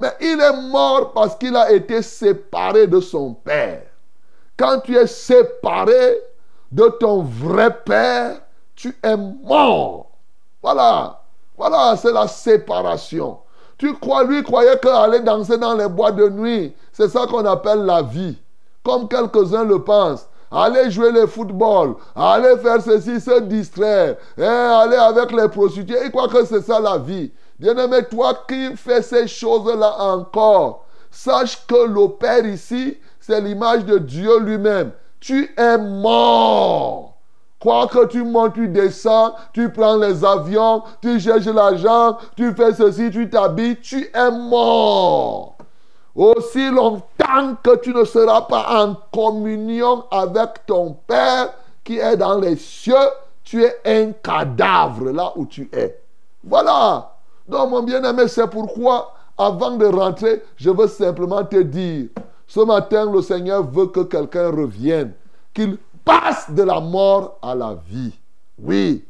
Mais 0.00 0.12
il 0.20 0.40
est 0.40 0.70
mort 0.70 1.12
parce 1.12 1.34
qu'il 1.34 1.56
a 1.56 1.72
été 1.72 2.00
séparé 2.00 2.86
de 2.86 3.00
son 3.00 3.34
père. 3.34 3.82
Quand 4.56 4.80
tu 4.80 4.96
es 4.96 5.08
séparé 5.08 6.16
de 6.70 6.86
ton 7.00 7.22
vrai 7.22 7.76
père, 7.84 8.40
tu 8.76 8.96
es 9.02 9.16
mort. 9.16 10.10
Voilà. 10.62 11.20
Voilà, 11.56 11.96
c'est 11.96 12.12
la 12.12 12.28
séparation. 12.28 13.38
Tu 13.76 13.94
crois, 13.94 14.22
lui 14.22 14.44
croyait 14.44 14.78
qu'aller 14.78 15.20
danser 15.20 15.58
dans 15.58 15.74
les 15.74 15.88
bois 15.88 16.12
de 16.12 16.28
nuit, 16.28 16.74
c'est 16.92 17.08
ça 17.08 17.26
qu'on 17.26 17.44
appelle 17.46 17.84
la 17.84 18.02
vie. 18.02 18.38
Comme 18.84 19.08
quelques-uns 19.08 19.64
le 19.64 19.82
pensent 19.82 20.28
aller 20.50 20.90
jouer 20.90 21.12
le 21.12 21.26
football, 21.26 21.96
aller 22.14 22.56
faire 22.58 22.80
ceci, 22.82 23.20
se 23.20 23.40
distraire, 23.40 24.16
hein, 24.38 24.80
aller 24.82 24.96
avec 24.96 25.32
les 25.32 25.48
prostituées. 25.48 25.98
Il 26.04 26.10
croit 26.10 26.28
que 26.28 26.44
c'est 26.44 26.62
ça 26.62 26.80
la 26.80 26.98
vie. 26.98 27.32
Bien-aimé, 27.58 28.04
toi 28.10 28.44
qui 28.48 28.76
fais 28.76 29.02
ces 29.02 29.26
choses-là 29.26 29.96
encore, 29.98 30.86
sache 31.10 31.66
que 31.66 31.86
le 31.88 32.08
Père 32.16 32.46
ici, 32.46 32.96
c'est 33.20 33.40
l'image 33.40 33.84
de 33.84 33.98
Dieu 33.98 34.38
lui-même. 34.40 34.92
Tu 35.20 35.52
es 35.56 35.76
mort. 35.76 37.16
Quoi 37.60 37.88
que 37.88 38.06
tu 38.06 38.22
montes, 38.22 38.54
tu 38.54 38.68
descends, 38.68 39.34
tu 39.52 39.70
prends 39.72 39.96
les 39.96 40.24
avions, 40.24 40.84
tu 41.02 41.18
cherches 41.18 41.46
l'argent, 41.46 42.16
tu 42.36 42.54
fais 42.54 42.72
ceci, 42.72 43.10
tu 43.10 43.28
t'habilles, 43.28 43.80
tu 43.80 44.08
es 44.14 44.30
mort. 44.30 45.57
Aussi 46.18 46.68
longtemps 46.68 47.54
que 47.62 47.76
tu 47.76 47.94
ne 47.94 48.02
seras 48.02 48.40
pas 48.42 48.84
en 48.84 48.96
communion 49.14 50.02
avec 50.10 50.66
ton 50.66 50.96
Père 51.06 51.54
qui 51.84 52.00
est 52.00 52.16
dans 52.16 52.40
les 52.40 52.56
cieux, 52.56 52.96
tu 53.44 53.62
es 53.62 53.76
un 53.84 54.10
cadavre 54.10 55.12
là 55.12 55.32
où 55.36 55.46
tu 55.46 55.70
es. 55.72 56.02
Voilà. 56.42 57.14
Donc 57.46 57.70
mon 57.70 57.84
bien-aimé, 57.84 58.26
c'est 58.26 58.50
pourquoi, 58.50 59.14
avant 59.38 59.76
de 59.76 59.86
rentrer, 59.86 60.42
je 60.56 60.70
veux 60.70 60.88
simplement 60.88 61.44
te 61.44 61.62
dire, 61.62 62.08
ce 62.48 62.60
matin, 62.60 63.08
le 63.12 63.22
Seigneur 63.22 63.62
veut 63.62 63.86
que 63.86 64.00
quelqu'un 64.00 64.50
revienne, 64.50 65.12
qu'il 65.54 65.78
passe 66.04 66.50
de 66.50 66.64
la 66.64 66.80
mort 66.80 67.38
à 67.40 67.54
la 67.54 67.76
vie. 67.88 68.18
Oui. 68.60 69.04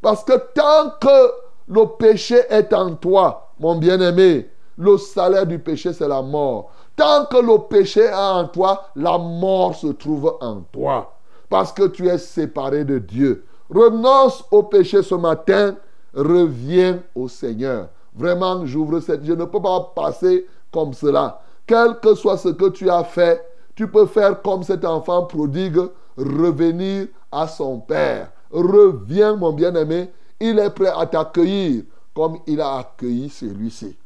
Parce 0.00 0.24
que 0.24 0.32
tant 0.54 0.94
que 0.98 1.30
le 1.68 1.84
péché 1.98 2.40
est 2.48 2.72
en 2.72 2.94
toi, 2.94 3.50
mon 3.60 3.76
bien-aimé, 3.76 4.48
le 4.76 4.98
salaire 4.98 5.46
du 5.46 5.58
péché, 5.58 5.92
c'est 5.92 6.08
la 6.08 6.22
mort. 6.22 6.70
Tant 6.96 7.26
que 7.26 7.36
le 7.36 7.58
péché 7.68 8.00
est 8.00 8.14
en 8.14 8.46
toi, 8.48 8.88
la 8.96 9.18
mort 9.18 9.74
se 9.74 9.88
trouve 9.88 10.36
en 10.40 10.60
toi. 10.72 11.14
Parce 11.48 11.72
que 11.72 11.86
tu 11.88 12.08
es 12.08 12.18
séparé 12.18 12.84
de 12.84 12.98
Dieu. 12.98 13.44
Renonce 13.72 14.44
au 14.50 14.62
péché 14.62 15.02
ce 15.02 15.14
matin. 15.14 15.76
Reviens 16.14 17.00
au 17.14 17.28
Seigneur. 17.28 17.88
Vraiment, 18.14 18.64
j'ouvre 18.64 19.00
cette... 19.00 19.24
Je 19.24 19.32
ne 19.32 19.44
peux 19.44 19.60
pas 19.60 19.92
passer 19.94 20.46
comme 20.70 20.92
cela. 20.92 21.40
Quel 21.66 21.98
que 22.00 22.14
soit 22.14 22.36
ce 22.36 22.50
que 22.50 22.68
tu 22.68 22.88
as 22.90 23.04
fait, 23.04 23.44
tu 23.74 23.88
peux 23.88 24.06
faire 24.06 24.40
comme 24.42 24.62
cet 24.62 24.84
enfant 24.84 25.24
prodigue, 25.24 25.80
revenir 26.16 27.08
à 27.32 27.48
son 27.48 27.80
Père. 27.80 28.30
Reviens, 28.52 29.34
mon 29.34 29.52
bien-aimé. 29.52 30.10
Il 30.38 30.58
est 30.58 30.70
prêt 30.70 30.92
à 30.94 31.06
t'accueillir 31.06 31.84
comme 32.14 32.38
il 32.46 32.60
a 32.60 32.76
accueilli 32.76 33.28
celui-ci. 33.28 33.96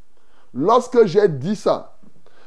Lorsque 0.55 1.07
j'ai 1.07 1.28
dit 1.28 1.57
ça, 1.57 1.97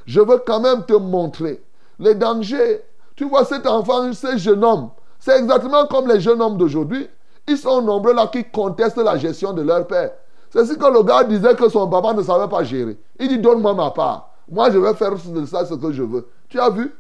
je 0.06 0.20
veux 0.20 0.42
quand 0.46 0.60
même 0.60 0.86
te 0.86 0.94
montrer 0.94 1.64
les 2.00 2.16
dangers. 2.16 2.82
Tu 3.16 3.26
vois, 3.26 3.46
cet 3.46 3.68
enfant, 3.68 4.12
ce 4.14 4.38
jeune 4.38 4.64
homme, 4.64 4.90
c'est 5.20 5.38
exactement 5.38 5.86
comme 5.86 6.08
les 6.08 6.20
jeunes 6.20 6.42
hommes 6.42 6.58
d'aujourd'hui. 6.58 7.08
Ils 7.48 7.58
sont 7.58 7.82
nombreux 7.82 8.14
là 8.14 8.28
qui 8.28 8.44
contestent 8.44 8.98
la 8.98 9.18
gestion 9.18 9.54
de 9.54 9.62
leur 9.62 9.86
père. 9.86 10.12
C'est 10.50 10.66
ce 10.66 10.74
que 10.74 10.86
le 10.86 11.04
gars 11.04 11.24
disait 11.24 11.56
que 11.56 11.70
son 11.70 11.88
papa 11.88 12.14
ne 12.14 12.24
savait 12.24 12.50
pas 12.50 12.64
gérer. 12.64 12.98
Il 13.20 13.30
dit 13.30 13.38
Donne-moi 13.38 13.74
ma 13.74 13.92
part. 13.92 14.32
Moi, 14.50 14.70
je 14.70 14.78
vais 14.78 14.94
faire 14.96 15.14
de 15.14 15.46
ça 15.46 15.66
ce 15.66 15.76
que 15.76 15.92
je 15.92 16.04
veux. 16.04 16.28
Tu 16.50 16.60
as 16.60 16.70
vu? 16.70 16.94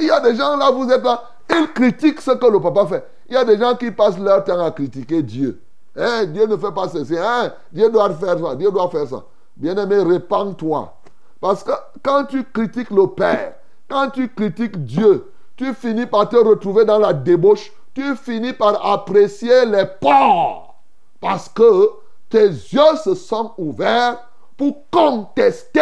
Il 0.00 0.06
y 0.06 0.10
a 0.10 0.20
des 0.20 0.34
gens 0.34 0.56
là, 0.56 0.70
vous 0.70 0.90
êtes 0.90 1.04
là, 1.04 1.22
ils 1.50 1.72
critiquent 1.72 2.20
ce 2.20 2.32
que 2.32 2.46
le 2.46 2.60
papa 2.60 2.86
fait. 2.86 3.06
Il 3.28 3.34
y 3.34 3.36
a 3.36 3.44
des 3.44 3.58
gens 3.58 3.74
qui 3.74 3.90
passent 3.90 4.18
leur 4.18 4.42
temps 4.44 4.64
à 4.64 4.70
critiquer 4.70 5.22
Dieu. 5.22 5.60
Hein, 5.96 6.24
Dieu 6.26 6.46
ne 6.46 6.56
fait 6.56 6.72
pas 6.72 6.88
ceci. 6.88 7.16
Hein, 7.16 7.52
Dieu 7.72 7.90
doit 7.90 8.10
faire 8.10 8.38
ça. 8.38 8.54
Dieu 8.56 8.70
doit 8.70 8.88
faire 8.88 9.06
ça. 9.06 9.22
Bien-aimé, 9.56 10.02
répands-toi. 10.02 10.94
Parce 11.40 11.62
que 11.62 11.72
quand 12.02 12.24
tu 12.24 12.44
critiques 12.44 12.90
le 12.90 13.06
Père, 13.06 13.54
quand 13.88 14.10
tu 14.10 14.28
critiques 14.28 14.84
Dieu, 14.84 15.30
tu 15.56 15.72
finis 15.74 16.06
par 16.06 16.28
te 16.28 16.36
retrouver 16.36 16.84
dans 16.84 16.98
la 16.98 17.12
débauche. 17.12 17.72
Tu 17.94 18.16
finis 18.16 18.52
par 18.52 18.84
apprécier 18.84 19.64
les 19.66 19.86
porcs. 20.00 20.74
Parce 21.20 21.48
que 21.48 21.90
tes 22.28 22.48
yeux 22.48 22.96
se 23.04 23.14
sont 23.14 23.52
ouverts 23.56 24.18
pour 24.56 24.90
contester 24.90 25.80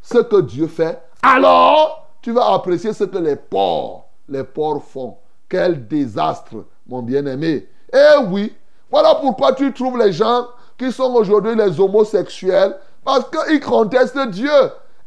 ce 0.00 0.18
que 0.18 0.40
Dieu 0.40 0.66
fait. 0.66 1.02
Alors, 1.22 2.08
tu 2.22 2.32
vas 2.32 2.54
apprécier 2.54 2.92
ce 2.92 3.04
que 3.04 3.18
les 3.18 3.36
porcs, 3.36 4.06
les 4.28 4.44
porcs 4.44 4.82
font. 4.82 5.18
Quel 5.48 5.86
désastre, 5.86 6.64
mon 6.86 7.02
bien-aimé. 7.02 7.68
Eh 7.92 8.24
oui, 8.30 8.56
voilà 8.90 9.14
pourquoi 9.16 9.52
tu 9.52 9.72
trouves 9.72 9.98
les 9.98 10.12
gens 10.12 10.46
qui 10.78 10.92
sont 10.92 11.14
aujourd'hui 11.14 11.54
les 11.54 11.80
homosexuels, 11.80 12.76
parce 13.04 13.24
qu'ils 13.30 13.60
contestent 13.60 14.28
Dieu. 14.28 14.50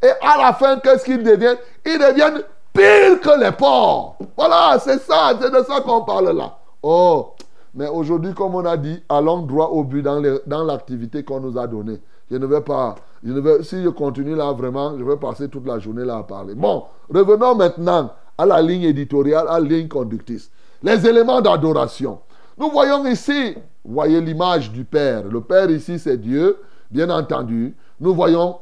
Et 0.02 0.10
à 0.22 0.38
la 0.38 0.54
fin, 0.54 0.80
qu'est-ce 0.80 1.04
qu'ils 1.04 1.24
deviennent? 1.24 1.58
Ils 1.86 2.00
deviennent 2.00 2.42
pires 2.74 3.20
que 3.22 3.40
les 3.44 3.52
porcs. 3.52 4.18
Voilà, 4.38 4.80
c'est 4.80 5.00
ça, 5.00 5.34
c'est 5.40 5.52
de 5.52 5.64
ça 5.64 5.82
qu'on 5.82 6.02
parle 6.02 6.36
là. 6.36 6.58
Oh, 6.82 7.34
mais 7.74 7.88
aujourd'hui, 7.88 8.34
comme 8.34 8.56
on 8.56 8.66
a 8.66 8.78
dit, 8.78 9.04
allons 9.10 9.40
droit 9.40 9.68
au 9.68 9.84
but 9.84 10.02
dans 10.02 10.64
l'activité 10.64 11.24
qu'on 11.24 11.42
nous 11.42 11.58
a 11.60 11.68
donnée. 11.68 12.02
Je 12.32 12.38
ne 12.38 12.46
vais 12.46 12.62
pas, 12.62 12.96
je 13.24 13.34
ne 13.34 13.40
vais, 13.42 13.64
si 13.64 13.84
je 13.84 13.90
continue 13.90 14.36
là 14.36 14.52
vraiment, 14.54 14.98
je 14.98 15.04
vais 15.04 15.18
passer 15.18 15.50
toute 15.50 15.68
la 15.68 15.80
journée 15.80 16.06
là 16.06 16.18
à 16.18 16.24
parler. 16.24 16.56
Bon, 16.56 16.86
revenons 17.14 17.56
maintenant 17.56 18.12
à 18.38 18.46
la 18.46 18.62
ligne 18.62 18.84
éditoriale, 18.84 19.48
à 19.50 19.60
la 19.60 19.68
ligne 19.68 19.88
conductrice. 19.88 20.50
Les 20.82 21.06
éléments 21.06 21.42
d'adoration. 21.42 22.20
Nous 22.60 22.70
voyons 22.72 23.06
ici, 23.06 23.56
voyez 23.86 24.20
l'image 24.20 24.70
du 24.70 24.84
Père. 24.84 25.24
Le 25.24 25.40
Père 25.40 25.72
ici, 25.72 25.98
c'est 25.98 26.18
Dieu, 26.18 26.58
bien 26.92 27.10
entendu. 27.10 27.74
Nous 28.02 28.14
voyons 28.14 28.58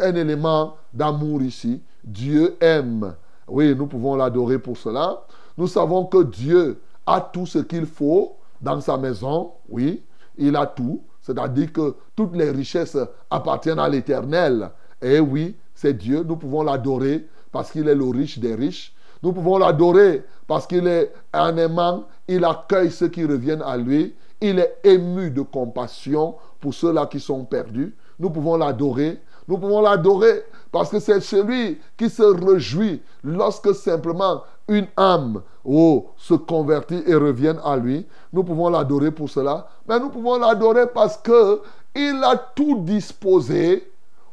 un 0.00 0.14
élément 0.16 0.74
d'amour 0.92 1.40
ici. 1.40 1.80
Dieu 2.02 2.56
aime. 2.60 3.14
Oui, 3.46 3.76
nous 3.76 3.86
pouvons 3.86 4.16
l'adorer 4.16 4.58
pour 4.58 4.76
cela. 4.76 5.22
Nous 5.56 5.68
savons 5.68 6.06
que 6.06 6.24
Dieu 6.24 6.80
a 7.06 7.20
tout 7.20 7.46
ce 7.46 7.60
qu'il 7.60 7.86
faut 7.86 8.34
dans 8.60 8.80
sa 8.80 8.98
maison. 8.98 9.52
Oui, 9.68 10.02
il 10.36 10.56
a 10.56 10.66
tout. 10.66 11.00
C'est-à-dire 11.20 11.72
que 11.72 11.94
toutes 12.16 12.34
les 12.34 12.50
richesses 12.50 12.98
appartiennent 13.30 13.78
à 13.78 13.88
l'Éternel. 13.88 14.68
Et 15.00 15.20
oui, 15.20 15.54
c'est 15.76 15.94
Dieu. 15.94 16.24
Nous 16.26 16.34
pouvons 16.34 16.64
l'adorer 16.64 17.28
parce 17.52 17.70
qu'il 17.70 17.86
est 17.86 17.94
le 17.94 18.04
riche 18.04 18.40
des 18.40 18.56
riches. 18.56 18.91
Nous 19.22 19.32
pouvons 19.32 19.58
l'adorer 19.58 20.24
parce 20.46 20.66
qu'il 20.66 20.86
est 20.86 21.12
un 21.32 21.56
aimant. 21.56 22.04
Il 22.26 22.44
accueille 22.44 22.90
ceux 22.90 23.08
qui 23.08 23.24
reviennent 23.24 23.62
à 23.62 23.76
lui. 23.76 24.14
il 24.40 24.58
est 24.58 24.78
ému 24.82 25.30
de 25.30 25.42
compassion 25.42 26.34
pour 26.60 26.74
ceux-là 26.74 27.06
qui 27.06 27.20
sont 27.20 27.44
perdus. 27.44 27.94
Nous 28.18 28.30
pouvons 28.30 28.56
l'adorer. 28.56 29.20
Nous 29.46 29.58
pouvons 29.58 29.80
l'adorer 29.80 30.42
parce 30.70 30.90
que 30.90 30.98
c'est 30.98 31.20
celui 31.20 31.78
qui 31.96 32.08
se 32.08 32.22
réjouit 32.22 33.02
lorsque 33.22 33.74
simplement 33.74 34.42
une 34.68 34.86
âme 34.96 35.42
oh, 35.64 36.10
se 36.16 36.34
convertit 36.34 37.02
et 37.06 37.14
revient 37.14 37.54
à 37.64 37.76
lui. 37.76 38.06
Nous 38.32 38.42
pouvons 38.42 38.68
l'adorer 38.68 39.10
pour 39.10 39.28
cela. 39.28 39.68
Mais 39.88 39.98
nous 40.00 40.10
pouvons 40.10 40.38
l'adorer 40.38 40.86
parce 40.86 41.16
que 41.16 41.60
il 41.94 42.20
a 42.24 42.36
tout 42.36 42.80
disposé 42.80 43.90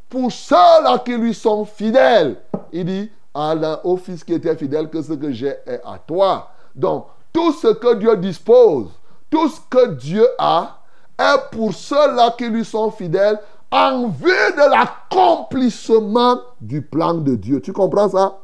pour 0.08 0.32
ceux-là 0.32 0.98
qui 1.04 1.16
lui 1.16 1.34
sont 1.34 1.64
fidèles. 1.64 2.36
Il 2.72 2.86
dit 2.86 3.10
à 3.34 3.54
au 3.84 3.96
fils 3.96 4.24
qui 4.24 4.34
était 4.34 4.56
fidèle 4.56 4.88
que 4.88 5.02
ce 5.02 5.12
que 5.12 5.30
j'ai 5.32 5.54
est 5.66 5.80
à 5.84 5.98
toi. 5.98 6.50
Donc, 6.74 7.06
tout 7.32 7.52
ce 7.52 7.68
que 7.68 7.94
Dieu 7.94 8.16
dispose, 8.16 8.88
tout 9.30 9.48
ce 9.48 9.60
que 9.68 9.90
Dieu 9.94 10.26
a, 10.38 10.78
est 11.18 11.50
pour 11.52 11.72
ceux-là 11.72 12.34
qui 12.36 12.48
lui 12.48 12.64
sont 12.64 12.90
fidèles 12.90 13.38
en 13.70 14.08
vue 14.08 14.26
de 14.26 14.70
l'accomplissement 14.70 16.40
du 16.60 16.82
plan 16.82 17.14
de 17.14 17.36
Dieu. 17.36 17.60
Tu 17.60 17.72
comprends 17.72 18.08
ça? 18.08 18.38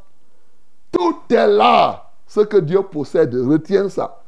Tout 0.92 1.16
est 1.30 1.48
là. 1.48 2.10
Ce 2.28 2.40
que 2.40 2.56
Dieu 2.58 2.82
possède, 2.82 3.34
retiens 3.34 3.88
ça. 3.88 4.22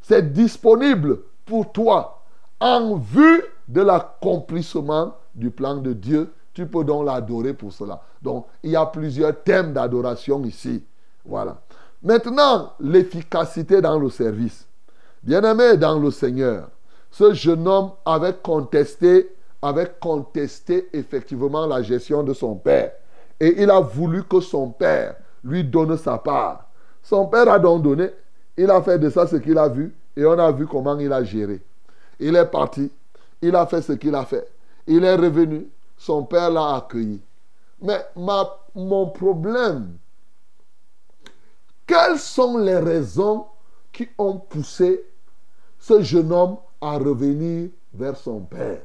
C'est 0.00 0.32
disponible 0.32 1.18
pour 1.44 1.72
toi 1.72 2.22
en 2.60 2.96
vue 2.96 3.42
de 3.68 3.82
l'accomplissement 3.82 5.14
du 5.34 5.50
plan 5.50 5.76
de 5.76 5.92
Dieu. 5.92 6.32
Tu 6.58 6.66
peux 6.66 6.82
donc 6.82 7.06
l'adorer 7.06 7.54
pour 7.54 7.72
cela. 7.72 8.02
Donc, 8.20 8.46
il 8.64 8.72
y 8.72 8.76
a 8.76 8.84
plusieurs 8.84 9.44
thèmes 9.44 9.72
d'adoration 9.72 10.44
ici. 10.44 10.82
Voilà. 11.24 11.56
Maintenant, 12.02 12.72
l'efficacité 12.80 13.80
dans 13.80 13.96
le 13.96 14.10
service. 14.10 14.66
Bien-aimé 15.22 15.76
dans 15.76 16.00
le 16.00 16.10
Seigneur, 16.10 16.68
ce 17.12 17.32
jeune 17.32 17.68
homme 17.68 17.92
avait 18.04 18.34
contesté, 18.42 19.36
avait 19.62 19.92
contesté 20.00 20.88
effectivement 20.92 21.64
la 21.64 21.80
gestion 21.80 22.24
de 22.24 22.34
son 22.34 22.56
père. 22.56 22.90
Et 23.38 23.62
il 23.62 23.70
a 23.70 23.78
voulu 23.78 24.24
que 24.24 24.40
son 24.40 24.70
père 24.70 25.14
lui 25.44 25.62
donne 25.62 25.96
sa 25.96 26.18
part. 26.18 26.68
Son 27.04 27.26
père 27.26 27.48
a 27.52 27.60
donc 27.60 27.84
donné. 27.84 28.10
Il 28.56 28.68
a 28.68 28.82
fait 28.82 28.98
de 28.98 29.08
ça 29.10 29.28
ce 29.28 29.36
qu'il 29.36 29.58
a 29.58 29.68
vu. 29.68 29.94
Et 30.16 30.26
on 30.26 30.36
a 30.36 30.50
vu 30.50 30.66
comment 30.66 30.98
il 30.98 31.12
a 31.12 31.22
géré. 31.22 31.62
Il 32.18 32.34
est 32.34 32.46
parti. 32.46 32.90
Il 33.40 33.54
a 33.54 33.64
fait 33.64 33.80
ce 33.80 33.92
qu'il 33.92 34.16
a 34.16 34.24
fait. 34.24 34.48
Il 34.88 35.04
est 35.04 35.14
revenu. 35.14 35.68
Son 35.98 36.24
père 36.24 36.50
l'a 36.50 36.76
accueilli. 36.76 37.20
Mais 37.82 38.04
ma, 38.16 38.48
mon 38.74 39.10
problème, 39.10 39.98
quelles 41.86 42.18
sont 42.18 42.58
les 42.58 42.78
raisons 42.78 43.46
qui 43.92 44.08
ont 44.16 44.38
poussé 44.38 45.04
ce 45.78 46.02
jeune 46.02 46.32
homme 46.32 46.56
à 46.80 46.98
revenir 46.98 47.70
vers 47.92 48.16
son 48.16 48.40
père? 48.40 48.82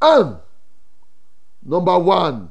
Un, 0.00 0.40
number 1.64 2.06
one, 2.06 2.48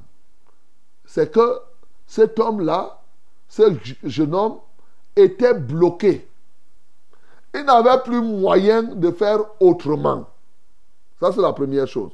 c'est 1.06 1.32
que 1.32 1.60
cet 2.08 2.40
homme-là, 2.40 3.01
ce 3.50 3.78
jeune 4.04 4.36
homme, 4.36 4.60
était 5.16 5.54
bloqué. 5.54 6.28
Il 7.54 7.63
n'avait 7.66 8.01
plus 8.04 8.22
moyen 8.22 8.84
de 8.84 9.12
faire 9.12 9.40
autrement. 9.60 10.28
Ça, 11.22 11.32
c'est 11.32 11.42
la 11.42 11.54
première 11.54 11.88
chose. 11.88 12.10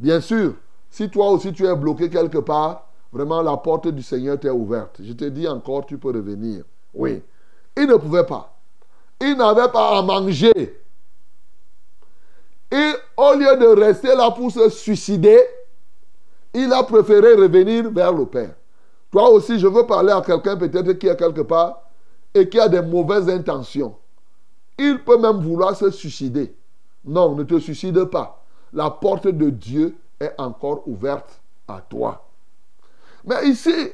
Bien 0.00 0.18
sûr, 0.18 0.54
si 0.90 1.10
toi 1.10 1.28
aussi 1.28 1.52
tu 1.52 1.66
es 1.66 1.76
bloqué 1.76 2.08
quelque 2.08 2.38
part, 2.38 2.88
vraiment 3.12 3.42
la 3.42 3.58
porte 3.58 3.88
du 3.88 4.02
Seigneur 4.02 4.40
t'est 4.40 4.48
ouverte. 4.48 5.00
Je 5.00 5.12
te 5.12 5.26
dis 5.26 5.46
encore, 5.46 5.84
tu 5.84 5.98
peux 5.98 6.08
revenir. 6.08 6.64
Oui. 6.94 7.22
Il 7.76 7.86
ne 7.86 7.96
pouvait 7.96 8.24
pas. 8.24 8.56
Il 9.20 9.36
n'avait 9.36 9.70
pas 9.70 9.98
à 9.98 10.02
manger. 10.02 10.80
Et 12.70 12.92
au 13.18 13.34
lieu 13.34 13.54
de 13.58 13.78
rester 13.78 14.14
là 14.16 14.30
pour 14.30 14.50
se 14.50 14.70
suicider, 14.70 15.38
il 16.54 16.72
a 16.72 16.82
préféré 16.84 17.34
revenir 17.34 17.90
vers 17.90 18.14
le 18.14 18.24
Père. 18.24 18.54
Toi 19.10 19.28
aussi, 19.28 19.58
je 19.58 19.66
veux 19.66 19.86
parler 19.86 20.10
à 20.10 20.22
quelqu'un 20.22 20.56
peut-être 20.56 20.92
qui 20.94 21.06
est 21.06 21.16
quelque 21.16 21.42
part 21.42 21.82
et 22.32 22.48
qui 22.48 22.58
a 22.58 22.66
des 22.66 22.80
mauvaises 22.80 23.28
intentions. 23.28 23.94
Il 24.78 25.04
peut 25.04 25.18
même 25.18 25.42
vouloir 25.42 25.76
se 25.76 25.90
suicider. 25.90 26.54
Non, 27.04 27.34
ne 27.34 27.42
te 27.42 27.58
suicide 27.58 28.04
pas. 28.04 28.42
La 28.72 28.90
porte 28.90 29.26
de 29.26 29.50
Dieu 29.50 29.96
est 30.20 30.34
encore 30.38 30.86
ouverte 30.86 31.40
à 31.68 31.80
toi. 31.80 32.24
Mais 33.24 33.48
ici, 33.48 33.90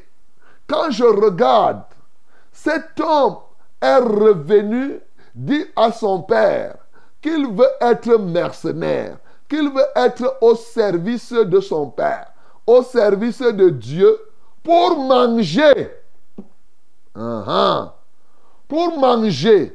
quand 0.66 0.90
je 0.90 1.05
regarde, 1.05 1.83
cet 2.53 3.01
homme 3.01 3.37
est 3.81 3.99
revenu, 3.99 5.01
dit 5.35 5.64
à 5.77 5.92
son 5.92 6.23
père 6.23 6.77
qu'il 7.21 7.47
veut 7.47 7.71
être 7.81 8.18
mercenaire, 8.18 9.18
qu'il 9.49 9.73
veut 9.73 9.87
être 9.97 10.38
au 10.40 10.55
service 10.55 11.33
de 11.33 11.61
son 11.61 11.88
père, 11.90 12.31
au 12.66 12.83
service 12.83 13.40
de 13.40 13.71
Dieu 13.71 14.18
pour 14.62 14.99
manger. 14.99 15.90
Uh-huh. 17.16 17.90
Pour 18.68 18.99
manger. 18.99 19.75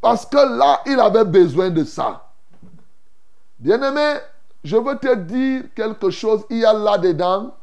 Parce 0.00 0.24
que 0.24 0.58
là, 0.58 0.80
il 0.86 0.98
avait 0.98 1.24
besoin 1.24 1.70
de 1.70 1.84
ça. 1.84 2.29
Bien-aimé, 3.60 4.20
je 4.64 4.76
veux 4.76 4.96
te 4.96 5.14
dire 5.14 5.64
quelque 5.74 6.08
chose. 6.08 6.44
Il 6.48 6.58
y 6.58 6.64
a 6.64 6.72
là-dedans 6.72 7.54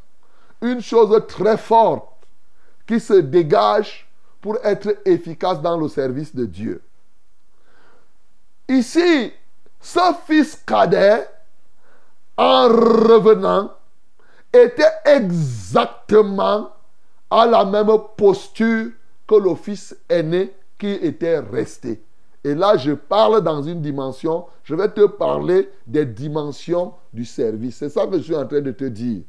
une 0.61 0.79
chose 0.81 1.19
très 1.27 1.57
forte 1.57 2.07
qui 2.87 2.99
se 2.99 3.13
dégage 3.13 4.07
pour 4.39 4.57
être 4.63 4.95
efficace 5.05 5.59
dans 5.59 5.75
le 5.75 5.87
service 5.87 6.35
de 6.35 6.45
Dieu. 6.45 6.81
Ici, 8.69 9.33
ce 9.81 9.99
fils 10.27 10.61
cadet, 10.65 11.27
en 12.37 12.67
revenant, 12.67 13.71
était 14.53 14.83
exactement 15.05 16.71
à 17.29 17.45
la 17.47 17.65
même 17.65 17.89
posture 18.15 18.91
que 19.27 19.35
le 19.35 19.55
fils 19.55 19.95
aîné 20.07 20.53
qui 20.77 20.91
était 20.91 21.39
resté. 21.39 22.03
Et 22.47 22.55
là, 22.55 22.77
je 22.77 22.93
parle 22.93 23.43
dans 23.43 23.61
une 23.61 23.81
dimension, 23.81 24.45
je 24.63 24.73
vais 24.73 24.87
te 24.87 25.05
parler 25.05 25.69
des 25.85 26.05
dimensions 26.05 26.93
du 27.11 27.25
service. 27.25 27.75
C'est 27.75 27.89
ça 27.89 28.07
que 28.07 28.19
je 28.19 28.23
suis 28.23 28.35
en 28.37 28.47
train 28.47 28.61
de 28.61 28.71
te 28.71 28.85
dire. 28.85 29.23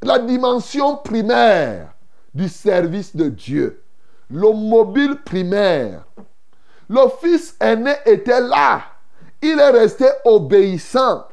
La 0.00 0.18
dimension 0.18 0.96
primaire 0.96 1.92
du 2.34 2.48
service 2.48 3.14
de 3.14 3.28
Dieu, 3.28 3.82
le 4.30 4.50
mobile 4.50 5.16
primaire. 5.26 6.06
Le 6.88 7.02
fils 7.20 7.54
aîné 7.60 7.92
était 8.06 8.40
là. 8.40 8.80
Il 9.42 9.60
est 9.60 9.70
resté 9.70 10.06
obéissant. 10.24 11.26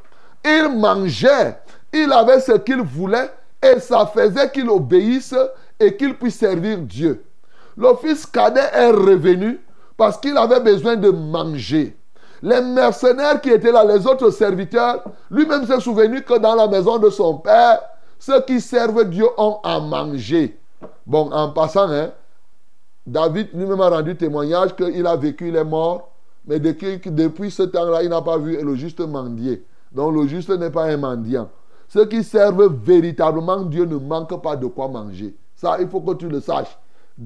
Il 0.44 0.68
mangeait. 0.78 1.58
Il 1.94 2.12
avait 2.12 2.42
ce 2.42 2.58
qu'il 2.58 2.82
voulait 2.82 3.32
et 3.64 3.80
ça 3.80 4.06
faisait 4.06 4.52
qu'il 4.52 4.70
obéisse 4.70 5.34
et 5.80 5.96
qu'il 5.96 6.18
puisse 6.18 6.40
servir 6.40 6.80
Dieu. 6.80 7.24
Le 7.78 7.96
fils 8.02 8.26
cadet 8.26 8.70
est 8.74 8.92
revenu 8.92 9.62
parce 9.98 10.18
qu'il 10.18 10.38
avait 10.38 10.60
besoin 10.60 10.96
de 10.96 11.10
manger. 11.10 11.98
Les 12.42 12.62
mercenaires 12.62 13.42
qui 13.42 13.50
étaient 13.50 13.72
là, 13.72 13.84
les 13.86 14.06
autres 14.06 14.30
serviteurs, 14.30 15.04
lui-même 15.32 15.66
s'est 15.66 15.80
souvenu 15.80 16.22
que 16.22 16.38
dans 16.38 16.56
la 16.56 16.68
maison 16.68 16.98
de 16.98 17.10
son 17.10 17.38
père, 17.38 17.80
ceux 18.20 18.42
qui 18.42 18.62
servent 18.62 19.10
Dieu 19.10 19.26
ont 19.38 19.60
à 19.64 19.80
manger. 19.80 20.60
Bon, 21.06 21.32
en 21.32 21.50
passant, 21.52 21.90
hein, 21.90 22.12
David 23.06 23.50
lui-même 23.54 23.82
a 23.82 23.90
rendu 23.90 24.16
témoignage 24.16 24.76
qu'il 24.76 25.06
a 25.06 25.16
vécu, 25.16 25.50
il 25.50 25.56
est 25.56 25.64
mort, 25.64 26.12
mais 26.46 26.60
depuis, 26.60 27.00
depuis 27.06 27.52
ce 27.52 27.64
temps-là, 27.64 28.04
il 28.04 28.10
n'a 28.10 28.22
pas 28.22 28.38
vu 28.38 28.62
le 28.62 28.76
juste 28.76 29.00
mendier. 29.00 29.64
Donc 29.92 30.14
le 30.14 30.28
juste 30.28 30.50
n'est 30.50 30.70
pas 30.70 30.86
un 30.86 30.98
mendiant. 30.98 31.50
Ceux 31.88 32.06
qui 32.06 32.24
servent 32.24 32.74
véritablement 32.84 33.62
Dieu 33.62 33.86
ne 33.86 33.96
manquent 33.96 34.42
pas 34.42 34.56
de 34.56 34.68
quoi 34.68 34.88
manger. 34.88 35.36
Ça, 35.56 35.78
il 35.80 35.88
faut 35.88 36.02
que 36.02 36.14
tu 36.14 36.28
le 36.28 36.42
saches. 36.42 36.78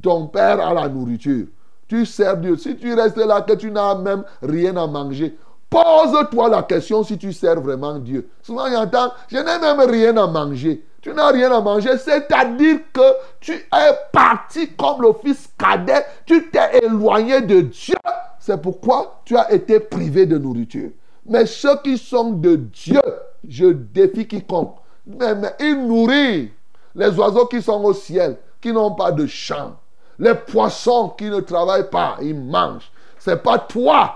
Ton 0.01 0.27
père 0.27 0.59
a 0.59 0.73
la 0.73 0.87
nourriture. 0.87 1.47
Tu 1.89 2.05
sers 2.05 2.37
Dieu. 2.37 2.55
Si 2.55 2.77
tu 2.77 2.93
restes 2.93 3.17
là, 3.17 3.41
que 3.41 3.53
tu 3.53 3.71
n'as 3.71 3.95
même 3.95 4.23
rien 4.43 4.77
à 4.77 4.85
manger, 4.85 5.35
pose-toi 5.69 6.49
la 6.49 6.61
question 6.61 7.03
si 7.03 7.17
tu 7.17 7.33
sers 7.33 7.59
vraiment 7.59 7.97
Dieu. 7.97 8.29
Souvent, 8.43 8.67
il 8.67 8.77
entend, 8.77 9.11
je 9.27 9.37
n'ai 9.37 9.59
même 9.59 9.81
rien 9.89 10.15
à 10.17 10.27
manger. 10.27 10.85
Tu 11.01 11.11
n'as 11.13 11.31
rien 11.31 11.51
à 11.51 11.61
manger, 11.61 11.97
c'est-à-dire 11.97 12.79
que 12.93 13.01
tu 13.39 13.53
es 13.53 13.93
parti 14.11 14.69
comme 14.73 15.01
le 15.01 15.13
fils 15.23 15.49
cadet, 15.57 16.05
tu 16.25 16.49
t'es 16.51 16.79
éloigné 16.83 17.41
de 17.41 17.61
Dieu. 17.61 17.95
C'est 18.39 18.61
pourquoi 18.61 19.21
tu 19.25 19.35
as 19.35 19.51
été 19.51 19.79
privé 19.79 20.25
de 20.25 20.37
nourriture. 20.37 20.91
Mais 21.25 21.45
ceux 21.45 21.77
qui 21.83 21.97
sont 21.97 22.31
de 22.31 22.55
Dieu, 22.55 23.01
je 23.47 23.65
défie 23.67 24.27
quiconque. 24.27 24.75
Mais, 25.07 25.33
mais 25.33 25.53
il 25.59 25.87
nourrit 25.87 26.51
les 26.93 27.17
oiseaux 27.17 27.45
qui 27.45 27.61
sont 27.61 27.83
au 27.83 27.93
ciel, 27.93 28.37
qui 28.61 28.71
n'ont 28.71 28.93
pas 28.93 29.11
de 29.11 29.25
champ. 29.25 29.75
Les 30.19 30.35
poissons 30.35 31.09
qui 31.17 31.29
ne 31.29 31.39
travaillent 31.39 31.89
pas, 31.89 32.17
ils 32.21 32.35
mangent. 32.35 32.91
Ce 33.17 33.31
n'est 33.31 33.37
pas 33.37 33.57
toi 33.57 34.15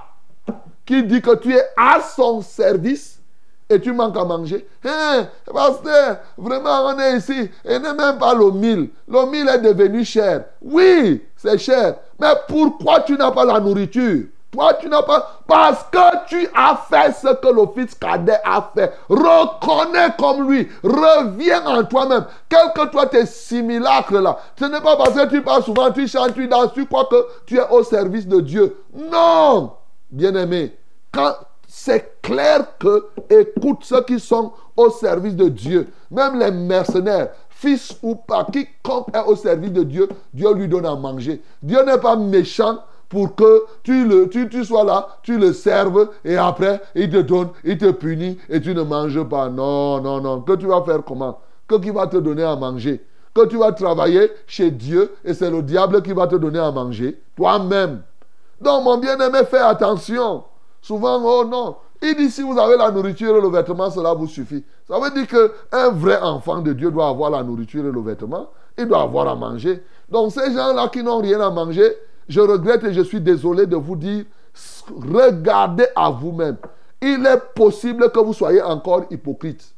qui 0.86 1.04
dis 1.04 1.22
que 1.22 1.36
tu 1.36 1.56
es 1.56 1.64
à 1.78 2.02
son 2.02 2.42
service 2.42 3.22
et 3.70 3.80
tu 3.80 3.94
manques 3.94 4.18
à 4.18 4.26
manger. 4.26 4.68
Hein, 4.84 5.28
pasteur, 5.52 6.18
vraiment, 6.38 6.88
on 6.88 7.00
est 7.00 7.18
ici 7.18 7.50
et 7.64 7.80
n'est 7.80 7.94
même 7.94 8.18
pas 8.18 8.34
le 8.34 8.52
mille. 8.52 8.90
Le 9.08 9.26
mille 9.32 9.48
est 9.48 9.60
devenu 9.60 10.04
cher. 10.04 10.44
Oui, 10.62 11.24
c'est 11.38 11.58
cher. 11.58 11.96
Mais 12.20 12.34
pourquoi 12.48 13.00
tu 13.02 13.14
n'as 13.14 13.32
pas 13.32 13.46
la 13.46 13.60
nourriture? 13.60 14.26
Toi, 14.54 14.76
tu 14.76 14.88
n'as 14.88 15.02
pas... 15.02 15.42
Parce 15.48 15.84
que 15.92 16.28
tu 16.28 16.48
as 16.56 16.76
fait 16.88 17.12
ce 17.12 17.34
que 17.34 17.48
le 17.48 17.68
fils 17.74 17.96
cadet 17.96 18.40
a 18.46 18.72
fait. 18.74 18.94
Reconnais 19.10 20.14
comme 20.18 20.50
lui. 20.50 20.70
Reviens 20.84 21.66
en 21.66 21.84
toi-même. 21.84 22.26
Quel 22.48 22.72
que 22.74 22.88
toi 22.92 23.08
tes 23.08 23.26
simulacres 23.26 24.14
là. 24.14 24.38
Ce 24.58 24.66
n'est 24.66 24.80
pas 24.80 24.96
parce 24.96 25.14
que 25.14 25.28
tu 25.28 25.42
parles 25.42 25.64
souvent, 25.64 25.92
tu 25.92 26.08
chantes, 26.08 26.36
tu 26.36 26.48
danses, 26.48 26.74
tu 26.74 26.86
crois 26.86 27.06
que 27.06 27.26
tu 27.48 27.58
es 27.58 27.68
au 27.72 27.84
service 27.84 28.28
de 28.28 28.40
Dieu. 28.40 28.78
Non 28.94 29.74
Bien-aimé, 30.12 30.78
quand 31.12 31.34
c'est 31.68 32.22
clair 32.22 32.78
que, 32.78 33.08
écoute 33.32 33.80
ceux 33.82 34.04
qui 34.04 34.20
sont 34.20 34.54
au 34.78 34.92
service 34.92 35.36
de 35.36 35.50
Dieu, 35.50 35.88
même 36.12 36.38
les 36.38 36.52
mercenaires, 36.52 37.30
fils 37.50 37.98
ou 38.04 38.14
pas, 38.14 38.46
quiconque 38.46 39.08
est 39.16 39.26
au 39.26 39.36
service 39.36 39.72
de 39.72 39.82
Dieu, 39.82 40.08
Dieu 40.32 40.54
lui 40.54 40.68
donne 40.68 40.86
à 40.86 40.96
manger. 40.96 41.42
Dieu 41.64 41.84
n'est 41.84 41.98
pas 41.98 42.16
méchant 42.16 42.78
pour 43.14 43.36
que 43.36 43.66
tu, 43.84 44.08
le, 44.08 44.28
sois 44.64 44.84
là, 44.84 45.08
tu 45.22 45.38
le 45.38 45.54
serves 45.54 46.10
et 46.26 46.36
après 46.36 46.82
il 46.96 47.12
te 47.12 47.18
donne, 47.18 47.50
il 47.64 47.78
te 47.78 47.92
punit 47.92 48.40
et 48.50 48.60
tu 48.60 48.74
ne 48.74 48.82
manges 48.82 49.24
pas. 49.26 49.50
Non, 49.50 50.02
non, 50.02 50.20
non. 50.20 50.42
Que 50.42 50.54
tu 50.54 50.66
vas 50.66 50.82
faire 50.82 51.04
comment? 51.06 51.38
Que 51.68 51.76
qui 51.76 51.92
va 51.92 52.08
te 52.08 52.18
donner 52.18 52.42
à 52.42 52.56
manger? 52.56 53.06
Que 53.36 53.46
tu 53.46 53.58
vas 53.58 53.72
travailler 53.72 54.32
chez 54.48 54.72
Dieu 54.72 55.14
et 55.24 55.36
c'est 55.36 55.52
le 55.52 55.62
diable 55.62 56.02
qui 56.02 56.12
va 56.12 56.26
te 56.26 56.38
donner 56.38 56.58
à 56.58 56.72
manger? 56.72 57.22
Toi-même. 57.36 58.02
Donc 58.60 58.84
mon 58.84 58.98
bien-aimé, 58.98 59.42
fais 59.48 59.60
attention. 59.60 60.46
Souvent, 60.82 61.22
oh 61.24 61.46
non. 61.46 61.76
Il 62.02 62.16
dit 62.16 62.32
si 62.32 62.42
vous 62.42 62.58
avez 62.58 62.78
la 62.78 62.90
nourriture 62.90 63.38
et 63.38 63.42
le 63.42 63.48
vêtement, 63.50 63.92
cela 63.92 64.16
vous 64.16 64.28
suffit. 64.28 64.64
Ça 64.88 64.98
veut 65.00 65.12
dire 65.12 65.28
qu'un 65.28 65.90
vrai 65.92 66.20
enfant 66.20 66.62
de 66.62 66.74
Dieu 66.74 66.90
doit 66.90 67.10
avoir 67.10 67.30
la 67.30 67.44
nourriture 67.44 67.86
et 67.86 67.92
le 67.92 68.02
vêtement. 68.02 68.48
Il 68.76 68.88
doit 68.88 69.04
avoir 69.04 69.28
à 69.28 69.36
manger. 69.36 69.84
Donc 70.10 70.32
ces 70.32 70.52
gens-là 70.52 70.88
qui 70.88 71.04
n'ont 71.04 71.20
rien 71.20 71.40
à 71.42 71.52
manger, 71.52 71.96
je 72.28 72.40
regrette 72.40 72.84
et 72.84 72.94
je 72.94 73.02
suis 73.02 73.22
désolé 73.22 73.66
de 73.66 73.76
vous 73.76 73.96
dire, 73.96 74.26
regardez 74.90 75.88
à 75.96 76.10
vous-même. 76.10 76.58
Il 77.02 77.26
est 77.26 77.42
possible 77.56 78.10
que 78.12 78.20
vous 78.20 78.34
soyez 78.34 78.62
encore 78.62 79.06
hypocrite. 79.10 79.76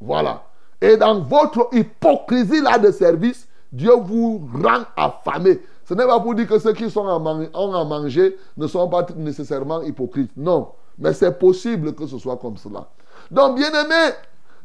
Voilà. 0.00 0.44
Et 0.80 0.96
dans 0.96 1.20
votre 1.20 1.68
hypocrisie 1.72 2.60
là 2.60 2.78
de 2.78 2.90
service, 2.90 3.48
Dieu 3.72 3.92
vous 3.96 4.48
rend 4.62 4.84
affamé. 4.96 5.60
Ce 5.84 5.94
n'est 5.94 6.06
pas 6.06 6.20
pour 6.20 6.34
dire 6.34 6.46
que 6.46 6.58
ceux 6.58 6.72
qui 6.72 6.90
sont 6.90 7.06
ont 7.06 7.74
à 7.74 7.84
manger 7.84 8.36
ne 8.56 8.66
sont 8.66 8.88
pas 8.88 9.06
nécessairement 9.16 9.82
hypocrites. 9.82 10.32
Non. 10.36 10.72
Mais 10.98 11.12
c'est 11.12 11.38
possible 11.38 11.94
que 11.94 12.06
ce 12.06 12.18
soit 12.18 12.36
comme 12.36 12.56
cela. 12.56 12.88
Donc, 13.30 13.56
bien 13.56 13.68
aimé, 13.68 14.14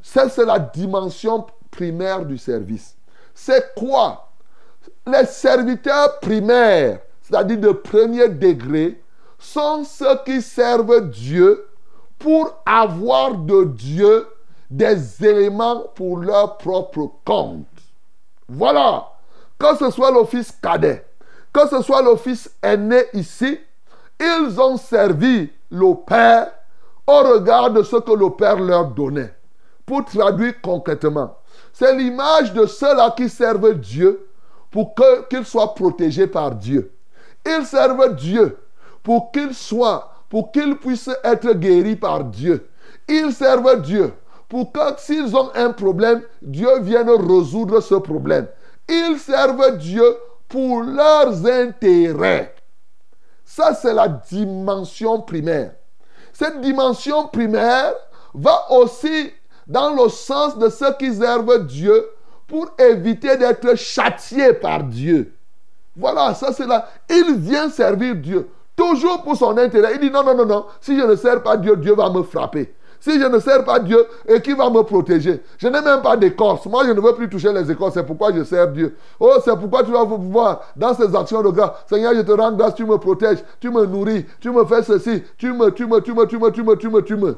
c'est 0.02 0.46
la 0.46 0.60
dimension 0.60 1.46
primaire 1.70 2.26
du 2.26 2.38
service. 2.38 2.96
C'est 3.34 3.74
quoi 3.76 4.31
les 5.08 5.26
serviteurs 5.26 6.20
primaires, 6.20 7.00
c'est-à-dire 7.22 7.58
de 7.58 7.72
premier 7.72 8.30
degré, 8.30 9.02
sont 9.40 9.84
ceux 9.84 10.18
qui 10.26 10.42
servent 10.42 11.10
Dieu 11.10 11.66
pour 12.20 12.62
avoir 12.66 13.36
de 13.36 13.64
Dieu 13.66 14.28
des 14.70 15.26
éléments 15.26 15.86
pour 15.96 16.18
leur 16.18 16.58
propre 16.58 17.12
compte. 17.26 17.66
Voilà. 18.48 19.08
Que 19.58 19.76
ce 19.78 19.90
soit 19.92 20.12
l'office 20.12 20.52
cadet, 20.52 21.06
que 21.54 21.68
ce 21.68 21.82
soit 21.82 22.02
l'office 22.02 22.50
aîné 22.62 23.04
ici, 23.14 23.60
ils 24.20 24.60
ont 24.60 24.78
servi 24.78 25.50
le 25.72 25.96
Père 26.06 26.52
au 27.08 27.20
regard 27.34 27.72
de 27.72 27.84
ce 27.84 27.98
que 27.98 28.12
le 28.12 28.30
Père 28.30 28.60
leur 28.60 28.86
donnait. 28.86 29.34
Pour 29.86 30.06
traduire 30.06 30.62
concrètement, 30.62 31.38
c'est 31.74 31.96
l'image 31.96 32.54
de 32.54 32.66
ceux-là 32.66 33.14
qui 33.16 33.30
servent 33.30 33.74
Dieu 33.74 34.28
pour 34.72 34.96
qu'ils 35.30 35.46
soient 35.46 35.76
protégés 35.76 36.28
par 36.28 36.56
Dieu. 36.56 36.94
Ils 37.46 37.66
servent 37.66 38.16
Dieu 38.16 38.58
pour 39.04 39.32
qu'ils 39.32 39.54
soient, 39.54 40.12
pour 40.30 40.52
qu'ils 40.52 40.78
puissent 40.78 41.10
être 41.24 41.54
guéris 41.54 41.96
par 41.96 42.24
Dieu. 42.24 42.70
Ils 43.08 43.34
servent 43.34 43.82
Dieu 43.82 44.14
pour 44.48 44.72
que 44.72 44.80
s'ils 44.98 45.36
ont 45.36 45.50
un 45.56 45.72
problème, 45.72 46.22
Dieu 46.42 46.82
vienne 46.82 47.10
résoudre 47.10 47.80
ce 47.80 47.96
problème. 47.96 48.48
Ils 48.90 49.18
servent 49.18 49.78
Dieu 49.78 50.04
pour 50.50 50.82
leurs 50.82 51.46
intérêts. 51.46 52.54
Ça, 53.46 53.74
c'est 53.74 53.94
la 53.94 54.10
dimension 54.10 55.22
primaire. 55.22 55.74
Cette 56.34 56.60
dimension 56.60 57.28
primaire 57.28 57.94
va 58.34 58.72
aussi 58.72 59.32
dans 59.68 59.94
le 59.94 60.10
sens 60.10 60.58
de 60.58 60.68
ceux 60.70 60.94
qui 60.98 61.14
servent 61.14 61.66
Dieu 61.66 62.06
pour 62.52 62.68
éviter 62.78 63.38
d'être 63.38 63.76
châtié 63.78 64.52
par 64.52 64.84
Dieu. 64.84 65.34
Voilà, 65.96 66.34
ça 66.34 66.52
c'est 66.52 66.68
là. 66.68 66.90
Il 67.10 67.38
vient 67.38 67.70
servir 67.70 68.16
Dieu. 68.16 68.50
Toujours 68.76 69.24
pour 69.24 69.38
son 69.38 69.58
intérêt. 69.58 69.94
Il 69.96 70.02
dit 70.02 70.12
non, 70.12 70.24
non, 70.24 70.36
non, 70.36 70.46
non. 70.46 70.66
Si 70.82 71.00
je 71.00 71.06
ne 71.06 71.16
sers 71.16 71.42
pas 71.42 71.56
Dieu, 71.56 71.78
Dieu 71.78 71.96
va 71.96 72.10
me 72.10 72.24
frapper. 72.24 72.74
Si 73.00 73.20
je 73.20 73.26
ne 73.26 73.40
sers 73.40 73.64
pas 73.64 73.80
Dieu, 73.80 74.06
et 74.28 74.42
qui 74.42 74.54
va 74.54 74.70
me 74.70 74.82
protéger 74.84 75.42
Je 75.58 75.68
n'ai 75.68 75.82
même 75.82 76.02
pas 76.02 76.18
d'écorce. 76.18 76.66
Moi, 76.66 76.84
je 76.86 76.92
ne 76.92 77.00
veux 77.00 77.16
plus 77.16 77.30
toucher 77.30 77.54
les 77.54 77.72
écorces. 77.72 77.94
C'est 77.94 78.06
pourquoi 78.06 78.34
je 78.34 78.44
sers 78.44 78.68
Dieu. 78.68 78.96
Oh, 79.20 79.34
c'est 79.44 79.58
pourquoi 79.58 79.84
tu 79.84 79.92
vas 79.92 80.06
pouvoir, 80.06 80.62
dans 80.76 80.94
ces 80.94 81.16
actions 81.16 81.42
de 81.42 81.50
grâce, 81.50 81.72
Seigneur, 81.88 82.14
je 82.14 82.22
te 82.22 82.32
rends 82.32 82.52
grâce, 82.52 82.76
tu 82.76 82.86
me 82.86 82.98
protèges, 82.98 83.40
tu 83.60 83.72
me 83.72 83.86
nourris, 83.86 84.26
tu 84.40 84.52
me 84.52 84.66
fais 84.66 84.84
ceci, 84.84 85.24
tu 85.38 85.52
me, 85.52 85.72
tu 85.72 85.88
me, 85.88 86.00
tu 86.02 86.14
me, 86.14 86.28
tu 86.28 86.38
me, 86.38 86.52
tu 86.52 86.64
me, 86.64 86.76
tu 86.76 86.90
me, 86.90 87.02
tu 87.02 87.16
me. 87.16 87.38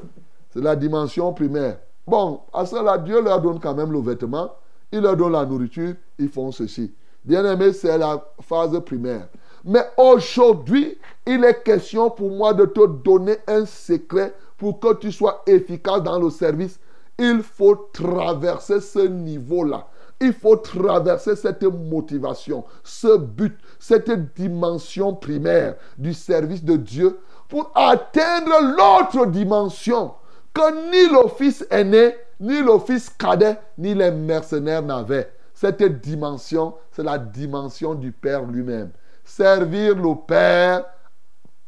C'est 0.52 0.62
la 0.62 0.76
dimension 0.76 1.32
primaire. 1.32 1.78
Bon, 2.06 2.40
à 2.52 2.66
cela, 2.66 2.98
Dieu 2.98 3.22
leur 3.22 3.40
donne 3.40 3.58
quand 3.58 3.74
même 3.74 3.92
le 3.92 4.00
vêtement 4.00 4.50
il 4.94 5.00
leur 5.00 5.16
donne 5.16 5.32
la 5.32 5.44
nourriture, 5.44 5.94
ils 6.20 6.28
font 6.28 6.52
ceci. 6.52 6.92
Bien 7.24 7.44
aimé, 7.44 7.72
c'est 7.72 7.98
la 7.98 8.24
phase 8.40 8.78
primaire. 8.84 9.26
Mais 9.64 9.84
aujourd'hui, 9.96 10.96
il 11.26 11.44
est 11.44 11.64
question 11.64 12.10
pour 12.10 12.30
moi 12.30 12.54
de 12.54 12.64
te 12.64 12.86
donner 12.86 13.36
un 13.48 13.66
secret 13.66 14.32
pour 14.56 14.78
que 14.78 14.94
tu 14.94 15.10
sois 15.10 15.42
efficace 15.48 16.00
dans 16.04 16.20
le 16.20 16.30
service. 16.30 16.78
Il 17.18 17.42
faut 17.42 17.74
traverser 17.92 18.80
ce 18.80 19.00
niveau-là. 19.00 19.88
Il 20.20 20.32
faut 20.32 20.54
traverser 20.54 21.34
cette 21.34 21.64
motivation, 21.64 22.64
ce 22.84 23.18
but, 23.18 23.58
cette 23.80 24.32
dimension 24.36 25.12
primaire 25.12 25.74
du 25.98 26.14
service 26.14 26.62
de 26.62 26.76
Dieu 26.76 27.18
pour 27.48 27.72
atteindre 27.74 28.52
l'autre 28.76 29.26
dimension 29.26 30.12
que 30.54 30.90
ni 30.92 31.12
l'office 31.12 31.66
aîné 31.68 32.14
ni 32.44 32.60
l'office 32.60 33.08
cadet, 33.08 33.58
ni 33.78 33.94
les 33.94 34.10
mercenaires 34.10 34.82
n'avaient. 34.82 35.32
Cette 35.54 35.82
dimension, 36.02 36.74
c'est 36.90 37.02
la 37.02 37.16
dimension 37.16 37.94
du 37.94 38.12
Père 38.12 38.42
lui-même. 38.42 38.90
Servir 39.24 39.96
le 39.96 40.14
Père 40.26 40.84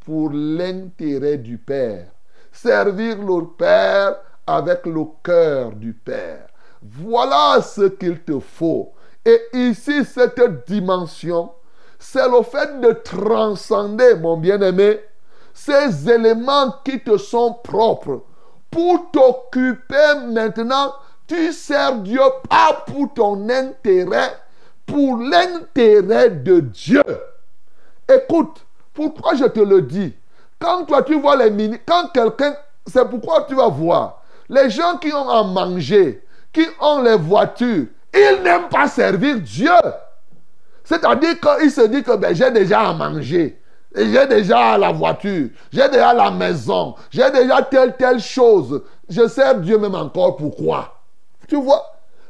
pour 0.05 0.29
l'intérêt 0.31 1.37
du 1.37 1.57
Père. 1.57 2.11
Servir 2.51 3.17
le 3.17 3.47
Père 3.57 4.17
avec 4.45 4.85
le 4.85 5.03
cœur 5.23 5.71
du 5.71 5.93
Père. 5.93 6.47
Voilà 6.81 7.59
ce 7.61 7.87
qu'il 7.87 8.21
te 8.21 8.39
faut. 8.39 8.93
Et 9.25 9.41
ici, 9.53 10.05
cette 10.05 10.67
dimension, 10.67 11.51
c'est 11.97 12.29
le 12.29 12.43
fait 12.43 12.79
de 12.79 12.91
transcender, 12.91 14.15
mon 14.15 14.37
bien-aimé, 14.37 14.99
ces 15.55 16.07
éléments 16.07 16.75
qui 16.85 16.99
te 16.99 17.17
sont 17.17 17.55
propres 17.63 18.21
pour 18.77 19.09
t'occuper 19.09 20.19
maintenant, 20.27 20.93
tu 21.25 21.51
sers 21.51 21.95
Dieu 21.95 22.21
pas 22.47 22.83
pour 22.85 23.11
ton 23.11 23.49
intérêt, 23.49 24.37
pour 24.85 25.17
l'intérêt 25.17 26.29
de 26.29 26.59
Dieu. 26.59 27.01
Écoute, 28.07 28.63
pourquoi 28.93 29.33
je 29.33 29.45
te 29.45 29.61
le 29.61 29.81
dis? 29.81 30.13
Quand 30.59 30.85
toi 30.85 31.01
tu 31.01 31.19
vois 31.19 31.37
les 31.37 31.49
mini, 31.49 31.79
quand 31.87 32.09
quelqu'un, 32.13 32.55
c'est 32.85 33.09
pourquoi 33.09 33.47
tu 33.49 33.55
vas 33.55 33.67
voir 33.67 34.21
les 34.47 34.69
gens 34.69 34.97
qui 34.97 35.11
ont 35.11 35.27
à 35.27 35.43
manger, 35.43 36.23
qui 36.53 36.67
ont 36.79 37.01
les 37.01 37.17
voitures, 37.17 37.87
ils 38.13 38.41
n'aiment 38.43 38.69
pas 38.69 38.87
servir 38.87 39.39
Dieu. 39.39 39.71
C'est-à-dire 40.83 41.39
qu'ils 41.39 41.71
se 41.71 41.81
disent 41.81 42.03
que 42.03 42.15
ben, 42.15 42.35
j'ai 42.35 42.51
déjà 42.51 42.81
à 42.81 42.93
manger 42.93 43.59
j'ai 43.97 44.27
déjà 44.27 44.77
la 44.77 44.91
voiture, 44.91 45.49
j'ai 45.71 45.89
déjà 45.89 46.13
la 46.13 46.31
maison, 46.31 46.95
j'ai 47.09 47.29
déjà 47.31 47.61
telle, 47.63 47.95
telle 47.97 48.19
chose. 48.19 48.81
Je 49.09 49.27
sers 49.27 49.55
Dieu 49.55 49.77
même 49.77 49.95
encore. 49.95 50.35
Pourquoi 50.35 50.93
Tu 51.47 51.55
vois? 51.55 51.83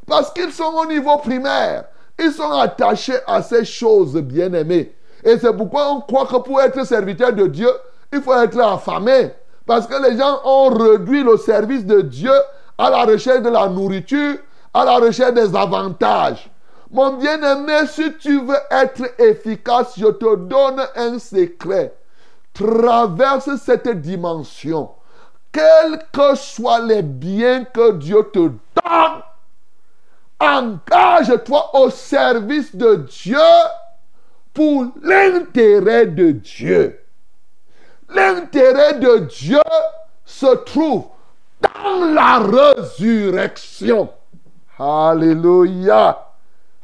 Parce 0.05 0.31
qu'ils 0.31 0.51
sont 0.51 0.73
au 0.81 0.85
niveau 0.85 1.17
primaire. 1.17 1.85
Ils 2.19 2.31
sont 2.31 2.51
attachés 2.51 3.17
à 3.27 3.41
ces 3.41 3.65
choses 3.65 4.15
bien-aimées. 4.15 4.95
Et 5.23 5.37
c'est 5.37 5.53
pourquoi 5.53 5.91
on 5.91 6.01
croit 6.01 6.25
que 6.25 6.37
pour 6.37 6.61
être 6.61 6.85
serviteur 6.85 7.33
de 7.33 7.47
Dieu, 7.47 7.69
il 8.13 8.21
faut 8.21 8.33
être 8.33 8.59
affamé. 8.59 9.31
Parce 9.65 9.85
que 9.85 10.01
les 10.01 10.17
gens 10.17 10.39
ont 10.45 10.69
réduit 10.69 11.23
le 11.23 11.37
service 11.37 11.85
de 11.85 12.01
Dieu 12.01 12.31
à 12.77 12.89
la 12.89 13.03
recherche 13.03 13.41
de 13.41 13.49
la 13.49 13.67
nourriture, 13.67 14.37
à 14.73 14.85
la 14.85 14.95
recherche 14.97 15.33
des 15.33 15.55
avantages. 15.55 16.49
Mon 16.89 17.17
bien-aimé, 17.17 17.85
si 17.87 18.13
tu 18.17 18.41
veux 18.41 18.55
être 18.71 19.03
efficace, 19.19 19.93
je 19.97 20.07
te 20.07 20.35
donne 20.35 20.81
un 20.95 21.19
secret. 21.19 21.93
Traverse 22.53 23.55
cette 23.57 23.89
dimension. 24.01 24.91
Quels 25.51 25.99
que 26.11 26.35
soient 26.35 26.79
les 26.79 27.01
biens 27.01 27.65
que 27.65 27.93
Dieu 27.93 28.23
te 28.31 28.39
donne, 28.39 29.21
engage-toi 30.39 31.75
au 31.75 31.89
service 31.89 32.75
de 32.75 32.95
Dieu 32.95 33.37
pour 34.53 34.87
l'intérêt 35.01 36.07
de 36.07 36.31
Dieu. 36.31 36.99
L'intérêt 38.09 38.95
de 38.95 39.19
Dieu 39.19 39.59
se 40.25 40.55
trouve 40.63 41.05
dans 41.61 42.05
la 42.13 42.39
résurrection. 42.39 44.09
Alléluia. 44.79 46.26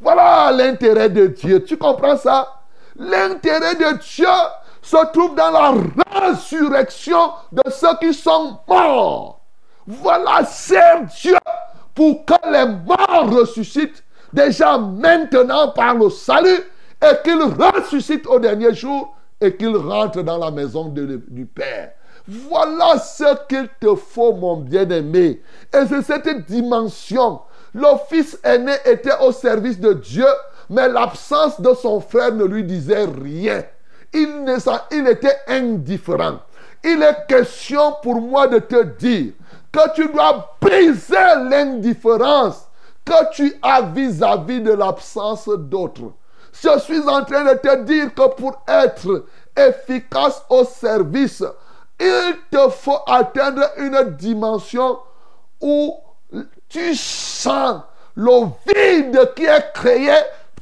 Voilà 0.03 0.51
l'intérêt 0.51 1.09
de 1.09 1.27
Dieu. 1.27 1.63
Tu 1.63 1.77
comprends 1.77 2.17
ça? 2.17 2.59
L'intérêt 2.97 3.75
de 3.75 3.97
Dieu 3.99 4.27
se 4.81 5.11
trouve 5.13 5.33
dans 5.35 5.49
la 5.49 5.73
résurrection 6.19 7.31
de 7.51 7.63
ceux 7.71 7.95
qui 8.01 8.13
sont 8.13 8.59
morts. 8.67 9.39
Voilà, 9.87 10.43
c'est 10.45 11.05
Dieu 11.21 11.37
pour 11.95 12.25
que 12.25 12.33
les 12.51 12.65
morts 12.65 13.29
ressuscitent 13.31 14.03
déjà 14.31 14.77
maintenant 14.77 15.69
par 15.69 15.95
le 15.95 16.09
salut 16.09 16.63
et 17.01 17.15
qu'ils 17.23 17.41
ressuscitent 17.41 18.27
au 18.27 18.39
dernier 18.39 18.73
jour 18.73 19.15
et 19.39 19.55
qu'ils 19.55 19.75
rentrent 19.75 20.21
dans 20.21 20.37
la 20.37 20.51
maison 20.51 20.85
du 20.85 21.45
Père. 21.45 21.91
Voilà 22.27 22.97
ce 22.99 23.45
qu'il 23.47 23.67
te 23.79 23.95
faut, 23.95 24.33
mon 24.33 24.57
bien-aimé. 24.57 25.41
Et 25.73 25.85
c'est 25.87 26.01
cette 26.01 26.45
dimension. 26.45 27.41
Le 27.73 27.87
fils 28.07 28.37
aîné 28.43 28.73
était 28.85 29.17
au 29.21 29.31
service 29.31 29.79
de 29.79 29.93
Dieu, 29.93 30.27
mais 30.69 30.87
l'absence 30.87 31.59
de 31.59 31.73
son 31.73 31.99
frère 31.99 32.33
ne 32.33 32.45
lui 32.45 32.63
disait 32.63 33.05
rien. 33.05 33.63
Il, 34.13 34.43
ne, 34.43 35.09
était 35.09 35.37
indifférent. 35.47 36.39
Il 36.83 37.01
est 37.01 37.27
question 37.27 37.95
pour 38.03 38.21
moi 38.21 38.47
de 38.47 38.59
te 38.59 38.83
dire 38.83 39.33
que 39.71 39.93
tu 39.95 40.07
dois 40.09 40.55
briser 40.61 41.15
l'indifférence 41.49 42.67
que 43.03 43.33
tu 43.33 43.55
as 43.61 43.81
vis-à-vis 43.81 44.59
-vis 44.59 44.63
de 44.63 44.73
l'absence 44.73 45.49
d'autres. 45.49 46.13
Je 46.53 46.79
suis 46.79 47.01
en 47.09 47.23
train 47.25 47.43
de 47.43 47.57
te 47.57 47.83
dire 47.83 48.13
que 48.13 48.27
pour 48.35 48.61
être 48.67 49.25
efficace 49.57 50.43
au 50.49 50.63
service, 50.63 51.43
il 51.99 52.35
te 52.51 52.69
faut 52.69 52.99
atteindre 53.07 53.63
une 53.77 54.15
dimension 54.15 54.99
où 55.59 55.95
tu 56.73 56.95
sens 56.95 57.81
le 58.15 58.47
vide 58.67 59.33
qui 59.35 59.45
est 59.45 59.73
créé 59.73 60.11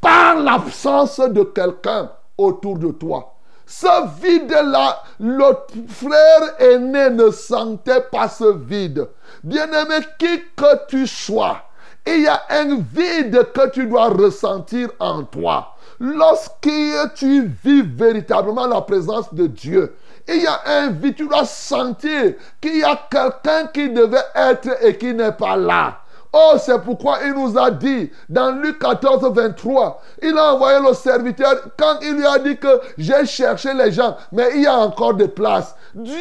par 0.02 0.36
l'absence 0.36 1.20
de 1.20 1.44
quelqu'un 1.44 2.12
autour 2.38 2.78
de 2.78 2.92
toi. 2.92 3.36
Ce 3.66 4.22
vide-là, 4.22 5.04
le 5.22 5.56
frère 5.88 6.60
aîné 6.60 7.10
ne 7.12 7.32
sentait 7.32 8.02
pas 8.12 8.28
ce 8.28 8.54
vide. 8.58 9.08
Bien-aimé, 9.42 10.06
qui 10.20 10.42
que 10.58 10.86
tu 10.90 11.08
sois, 11.08 11.62
il 12.06 12.24
y 12.24 12.28
a 12.28 12.42
un 12.50 12.76
vide 12.76 13.48
que 13.54 13.70
tu 13.70 13.88
dois 13.88 14.10
ressentir 14.10 14.90
en 15.00 15.24
toi. 15.24 15.76
Lorsque 16.00 16.70
tu 17.16 17.46
vis 17.64 17.84
véritablement 17.84 18.68
la 18.68 18.82
présence 18.82 19.34
de 19.34 19.48
Dieu, 19.48 19.96
il 20.28 20.42
y 20.42 20.48
a 20.48 20.62
un 20.66 20.90
vide, 20.90 21.16
tu 21.16 21.28
dois 21.28 21.46
sentir 21.46 22.34
qu'il 22.60 22.78
y 22.78 22.84
a 22.84 23.00
quelqu'un 23.10 23.68
qui 23.68 23.90
devait 23.90 24.18
être 24.36 24.84
et 24.86 24.98
qui 24.98 25.14
n'est 25.14 25.32
pas 25.32 25.56
là. 25.56 25.98
Oh, 26.34 26.54
c'est 26.58 26.82
pourquoi 26.82 27.18
il 27.26 27.34
nous 27.34 27.58
a 27.58 27.70
dit 27.72 28.10
dans 28.30 28.52
Luc 28.52 28.80
14, 28.80 29.34
23, 29.34 30.02
il 30.22 30.38
a 30.38 30.54
envoyé 30.54 30.80
le 30.80 30.94
serviteur 30.94 31.56
quand 31.78 31.98
il 32.02 32.14
lui 32.14 32.26
a 32.26 32.40
dit 32.40 32.58
que 32.58 32.80
j'ai 32.98 33.26
cherché 33.26 33.74
les 33.74 33.92
gens, 33.92 34.16
mais 34.32 34.52
il 34.56 34.62
y 34.62 34.68
a 34.68 34.78
encore 34.78 35.14
des 35.16 35.28
places. 35.28 35.76
Dieu 35.94 36.14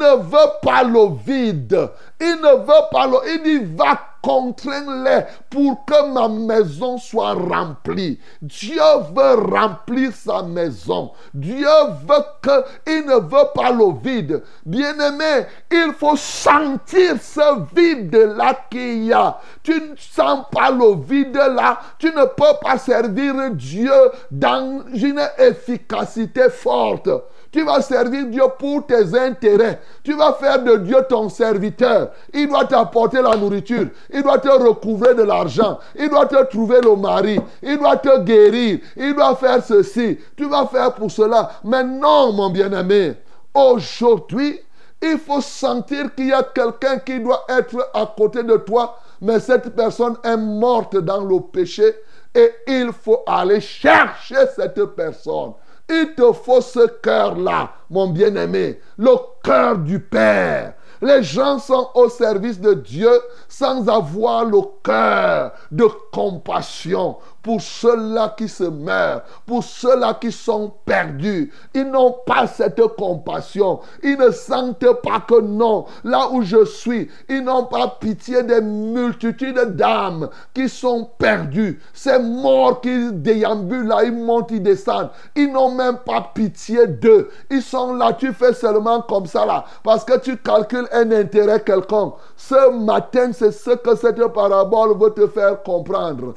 ne 0.00 0.16
veut 0.16 0.52
pas 0.62 0.82
le 0.82 1.16
vide. 1.24 1.90
Il 2.20 2.36
ne 2.42 2.56
veut 2.58 2.88
pas 2.90 3.06
le... 3.06 3.18
Il 3.34 3.42
dit, 3.42 3.76
va 3.76 4.11
contrains-les 4.22 5.24
pour 5.50 5.84
que 5.84 6.12
ma 6.12 6.28
maison 6.28 6.96
soit 6.96 7.34
remplie. 7.34 8.18
Dieu 8.40 8.80
veut 9.14 9.34
remplir 9.34 10.12
sa 10.14 10.42
maison. 10.42 11.12
Dieu 11.34 11.66
veut 12.06 12.24
que, 12.40 12.64
il 12.86 13.04
ne 13.06 13.14
veut 13.14 13.50
pas 13.54 13.70
le 13.70 13.92
vide. 14.02 14.42
Bien-aimé, 14.64 15.46
il 15.70 15.92
faut 15.98 16.16
sentir 16.16 17.16
ce 17.20 17.74
vide-là 17.74 18.66
qu'il 18.70 19.04
y 19.04 19.12
a. 19.12 19.38
Tu 19.62 19.72
ne 19.72 19.96
sens 19.96 20.44
pas 20.50 20.70
le 20.70 20.94
vide-là. 21.02 21.80
Tu 21.98 22.06
ne 22.06 22.24
peux 22.24 22.58
pas 22.62 22.78
servir 22.78 23.34
Dieu 23.50 23.92
dans 24.30 24.84
une 24.94 25.20
efficacité 25.38 26.48
forte. 26.48 27.08
Tu 27.52 27.62
vas 27.64 27.82
servir 27.82 28.26
Dieu 28.26 28.44
pour 28.58 28.86
tes 28.86 29.14
intérêts. 29.14 29.78
Tu 30.02 30.14
vas 30.14 30.32
faire 30.32 30.64
de 30.64 30.78
Dieu 30.78 30.96
ton 31.06 31.28
serviteur. 31.28 32.10
Il 32.32 32.48
doit 32.48 32.64
t'apporter 32.64 33.20
la 33.20 33.36
nourriture. 33.36 33.88
Il 34.10 34.22
doit 34.22 34.38
te 34.38 34.48
recouvrir 34.48 35.14
de 35.14 35.22
l'argent. 35.22 35.78
Il 35.94 36.08
doit 36.08 36.24
te 36.24 36.42
trouver 36.46 36.80
le 36.80 36.96
mari. 36.96 37.38
Il 37.62 37.78
doit 37.78 37.98
te 37.98 38.20
guérir. 38.20 38.78
Il 38.96 39.14
doit 39.14 39.36
faire 39.36 39.62
ceci. 39.62 40.18
Tu 40.34 40.48
vas 40.48 40.66
faire 40.66 40.94
pour 40.94 41.10
cela. 41.10 41.50
Mais 41.62 41.84
non, 41.84 42.32
mon 42.32 42.48
bien-aimé. 42.48 43.16
Aujourd'hui, 43.52 44.58
il 45.02 45.18
faut 45.18 45.42
sentir 45.42 46.14
qu'il 46.14 46.28
y 46.28 46.32
a 46.32 46.42
quelqu'un 46.42 47.00
qui 47.00 47.20
doit 47.20 47.44
être 47.50 47.90
à 47.92 48.10
côté 48.16 48.42
de 48.42 48.56
toi. 48.56 48.98
Mais 49.20 49.40
cette 49.40 49.76
personne 49.76 50.16
est 50.24 50.38
morte 50.38 50.96
dans 50.96 51.22
le 51.22 51.38
péché. 51.40 51.96
Et 52.34 52.50
il 52.66 52.92
faut 52.92 53.20
aller 53.26 53.60
chercher 53.60 54.46
cette 54.56 54.82
personne. 54.96 55.52
Il 55.94 56.14
te 56.14 56.32
faut 56.32 56.62
ce 56.62 56.86
cœur-là, 56.86 57.70
mon 57.90 58.08
bien-aimé, 58.08 58.80
le 58.96 59.10
cœur 59.44 59.76
du 59.76 60.00
Père. 60.00 60.72
Les 61.02 61.22
gens 61.22 61.58
sont 61.58 61.90
au 61.94 62.08
service 62.08 62.58
de 62.58 62.72
Dieu 62.72 63.10
sans 63.46 63.86
avoir 63.90 64.46
le 64.46 64.58
cœur 64.82 65.52
de 65.70 65.84
compassion 66.10 67.18
pour 67.42 67.60
ceux-là 67.60 68.34
qui 68.36 68.48
se 68.48 68.64
meurent, 68.64 69.22
pour 69.46 69.64
ceux-là 69.64 70.14
qui 70.14 70.30
sont 70.30 70.72
perdus. 70.84 71.52
Ils 71.74 71.90
n'ont 71.90 72.16
pas 72.26 72.46
cette 72.46 72.80
compassion. 72.96 73.80
Ils 74.02 74.16
ne 74.16 74.30
sentent 74.30 74.92
pas 75.02 75.20
que 75.20 75.40
non, 75.40 75.86
là 76.04 76.28
où 76.30 76.42
je 76.42 76.64
suis, 76.64 77.10
ils 77.28 77.42
n'ont 77.42 77.64
pas 77.64 77.96
pitié 78.00 78.42
des 78.42 78.60
multitudes 78.60 79.76
d'âmes 79.76 80.28
qui 80.54 80.68
sont 80.68 81.10
perdues. 81.18 81.80
Ces 81.92 82.18
morts 82.18 82.80
qui 82.80 83.12
déambulent 83.12 83.88
là, 83.88 84.04
ils 84.04 84.12
montent, 84.12 84.50
ils 84.50 84.62
descendent. 84.62 85.10
Ils 85.34 85.52
n'ont 85.52 85.72
même 85.72 85.98
pas 85.98 86.30
pitié 86.34 86.86
d'eux. 86.86 87.30
Ils 87.50 87.62
sont 87.62 87.94
là, 87.94 88.12
tu 88.12 88.32
fais 88.32 88.54
seulement 88.54 89.02
comme 89.02 89.26
ça 89.26 89.44
là, 89.44 89.64
parce 89.82 90.04
que 90.04 90.18
tu 90.18 90.36
calcules 90.36 90.88
un 90.92 91.10
intérêt 91.10 91.62
quelconque. 91.62 92.16
Ce 92.36 92.70
matin, 92.70 93.30
c'est 93.32 93.52
ce 93.52 93.70
que 93.70 93.96
cette 93.96 94.24
parabole 94.28 94.96
veut 94.98 95.10
te 95.10 95.26
faire 95.26 95.62
comprendre. 95.62 96.34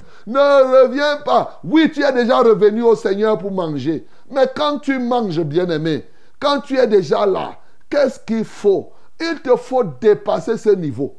Pas. 1.23 1.59
Oui, 1.63 1.91
tu 1.93 2.03
es 2.03 2.11
déjà 2.11 2.39
revenu 2.39 2.81
au 2.83 2.95
Seigneur 2.95 3.37
pour 3.37 3.51
manger. 3.51 4.05
Mais 4.31 4.47
quand 4.55 4.79
tu 4.79 4.99
manges, 4.99 5.41
bien-aimé, 5.41 6.05
quand 6.39 6.61
tu 6.61 6.77
es 6.77 6.87
déjà 6.87 7.25
là, 7.25 7.57
qu'est-ce 7.89 8.19
qu'il 8.19 8.45
faut? 8.45 8.91
Il 9.19 9.41
te 9.41 9.55
faut 9.55 9.83
dépasser 9.83 10.57
ce 10.57 10.69
niveau. 10.69 11.15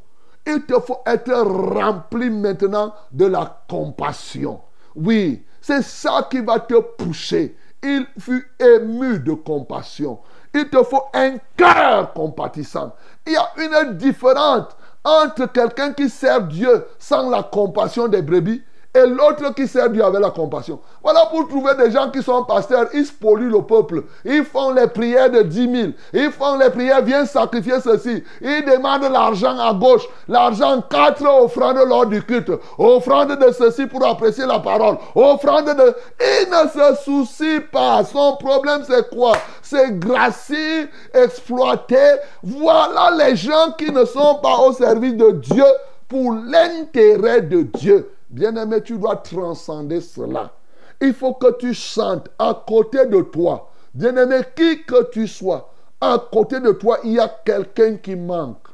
Il 0.46 0.64
te 0.64 0.78
faut 0.80 0.98
être 1.06 1.32
rempli 1.32 2.30
maintenant 2.30 2.94
de 3.10 3.26
la 3.26 3.64
compassion. 3.68 4.60
Oui, 4.94 5.44
c'est 5.60 5.82
ça 5.82 6.26
qui 6.30 6.40
va 6.40 6.60
te 6.60 6.74
pousser. 6.74 7.56
Il 7.82 8.06
fut 8.18 8.46
ému 8.58 9.18
de 9.18 9.32
compassion. 9.32 10.20
Il 10.54 10.68
te 10.68 10.82
faut 10.82 11.02
un 11.12 11.36
cœur 11.56 12.12
compatissant. 12.12 12.94
Il 13.26 13.32
y 13.32 13.36
a 13.36 13.82
une 13.82 13.96
différence 13.96 14.68
entre 15.04 15.46
quelqu'un 15.46 15.92
qui 15.92 16.08
sert 16.08 16.42
Dieu 16.42 16.86
sans 16.98 17.28
la 17.30 17.42
compassion 17.42 18.08
des 18.08 18.22
brebis 18.22 18.62
et 18.96 19.06
l'autre 19.06 19.54
qui 19.54 19.68
sert 19.68 19.90
Dieu 19.90 20.02
avec 20.02 20.20
la 20.20 20.30
compassion. 20.30 20.80
Voilà 21.02 21.26
pour 21.26 21.46
trouver 21.48 21.74
des 21.74 21.90
gens 21.90 22.10
qui 22.10 22.22
sont 22.22 22.44
pasteurs, 22.44 22.88
ils 22.94 23.06
polluent 23.06 23.50
le 23.50 23.62
peuple. 23.62 24.04
Ils 24.24 24.44
font 24.44 24.70
les 24.70 24.86
prières 24.86 25.30
de 25.30 25.42
10 25.42 25.72
000. 25.72 25.88
Ils 26.14 26.30
font 26.30 26.56
les 26.56 26.70
prières, 26.70 27.02
viens 27.02 27.26
sacrifier 27.26 27.80
ceci. 27.80 28.24
Ils 28.40 28.64
demandent 28.64 29.10
l'argent 29.12 29.58
à 29.58 29.74
gauche, 29.74 30.08
l'argent, 30.28 30.82
quatre 30.88 31.26
offrandes 31.26 31.78
lors 31.86 32.06
du 32.06 32.22
culte. 32.22 32.50
Offrande 32.78 33.38
de 33.38 33.52
ceci 33.52 33.86
pour 33.86 34.06
apprécier 34.06 34.46
la 34.46 34.60
parole. 34.60 34.96
Offrande 35.14 35.66
de... 35.66 35.94
Il 36.20 36.50
ne 36.50 36.68
se 36.68 37.02
soucie 37.02 37.60
pas. 37.60 38.02
Son 38.04 38.36
problème 38.36 38.82
c'est 38.86 39.10
quoi? 39.10 39.36
C'est 39.62 39.98
gracier, 39.98 40.88
exploiter. 41.12 42.16
Voilà 42.42 43.10
les 43.18 43.36
gens 43.36 43.72
qui 43.76 43.92
ne 43.92 44.04
sont 44.04 44.36
pas 44.36 44.58
au 44.58 44.72
service 44.72 45.16
de 45.16 45.32
Dieu 45.32 45.64
pour 46.08 46.32
l'intérêt 46.32 47.42
de 47.42 47.62
Dieu. 47.62 48.10
Bien-aimé, 48.36 48.82
tu 48.82 48.98
dois 48.98 49.16
transcender 49.16 50.02
cela. 50.02 50.52
Il 51.00 51.14
faut 51.14 51.32
que 51.32 51.56
tu 51.56 51.72
sentes 51.72 52.28
à 52.38 52.62
côté 52.68 53.06
de 53.06 53.22
toi, 53.22 53.70
bien-aimé, 53.94 54.40
qui 54.54 54.84
que 54.84 55.08
tu 55.10 55.26
sois, 55.26 55.72
à 56.02 56.22
côté 56.30 56.60
de 56.60 56.72
toi, 56.72 56.98
il 57.02 57.12
y 57.12 57.18
a 57.18 57.28
quelqu'un 57.28 57.96
qui 57.96 58.14
manque. 58.14 58.68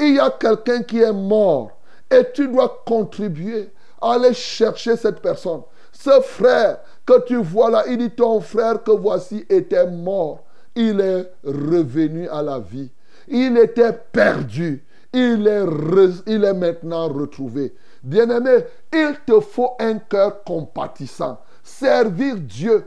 Il 0.00 0.14
y 0.14 0.18
a 0.18 0.30
quelqu'un 0.30 0.82
qui 0.84 1.02
est 1.02 1.12
mort. 1.12 1.72
Et 2.10 2.22
tu 2.32 2.48
dois 2.48 2.82
contribuer 2.86 3.68
à 4.00 4.12
aller 4.14 4.32
chercher 4.32 4.96
cette 4.96 5.20
personne. 5.20 5.60
Ce 5.92 6.22
frère 6.22 6.78
que 7.04 7.26
tu 7.26 7.36
vois 7.36 7.68
là, 7.68 7.84
il 7.86 7.98
dit 7.98 8.10
ton 8.10 8.40
frère 8.40 8.82
que 8.82 8.92
voici 8.92 9.44
était 9.50 9.86
mort. 9.86 10.44
Il 10.74 10.98
est 11.02 11.30
revenu 11.44 12.26
à 12.28 12.40
la 12.40 12.58
vie. 12.58 12.90
Il 13.28 13.58
était 13.58 13.92
perdu. 13.92 14.82
Il 15.12 15.46
est, 15.46 15.66
il 16.26 16.42
est 16.42 16.54
maintenant 16.54 17.08
retrouvé. 17.08 17.74
Bien-aimé, 18.04 18.66
il 18.92 19.14
te 19.26 19.40
faut 19.40 19.70
un 19.80 19.94
cœur 19.94 20.44
compatissant. 20.44 21.40
Servir 21.62 22.36
Dieu 22.36 22.86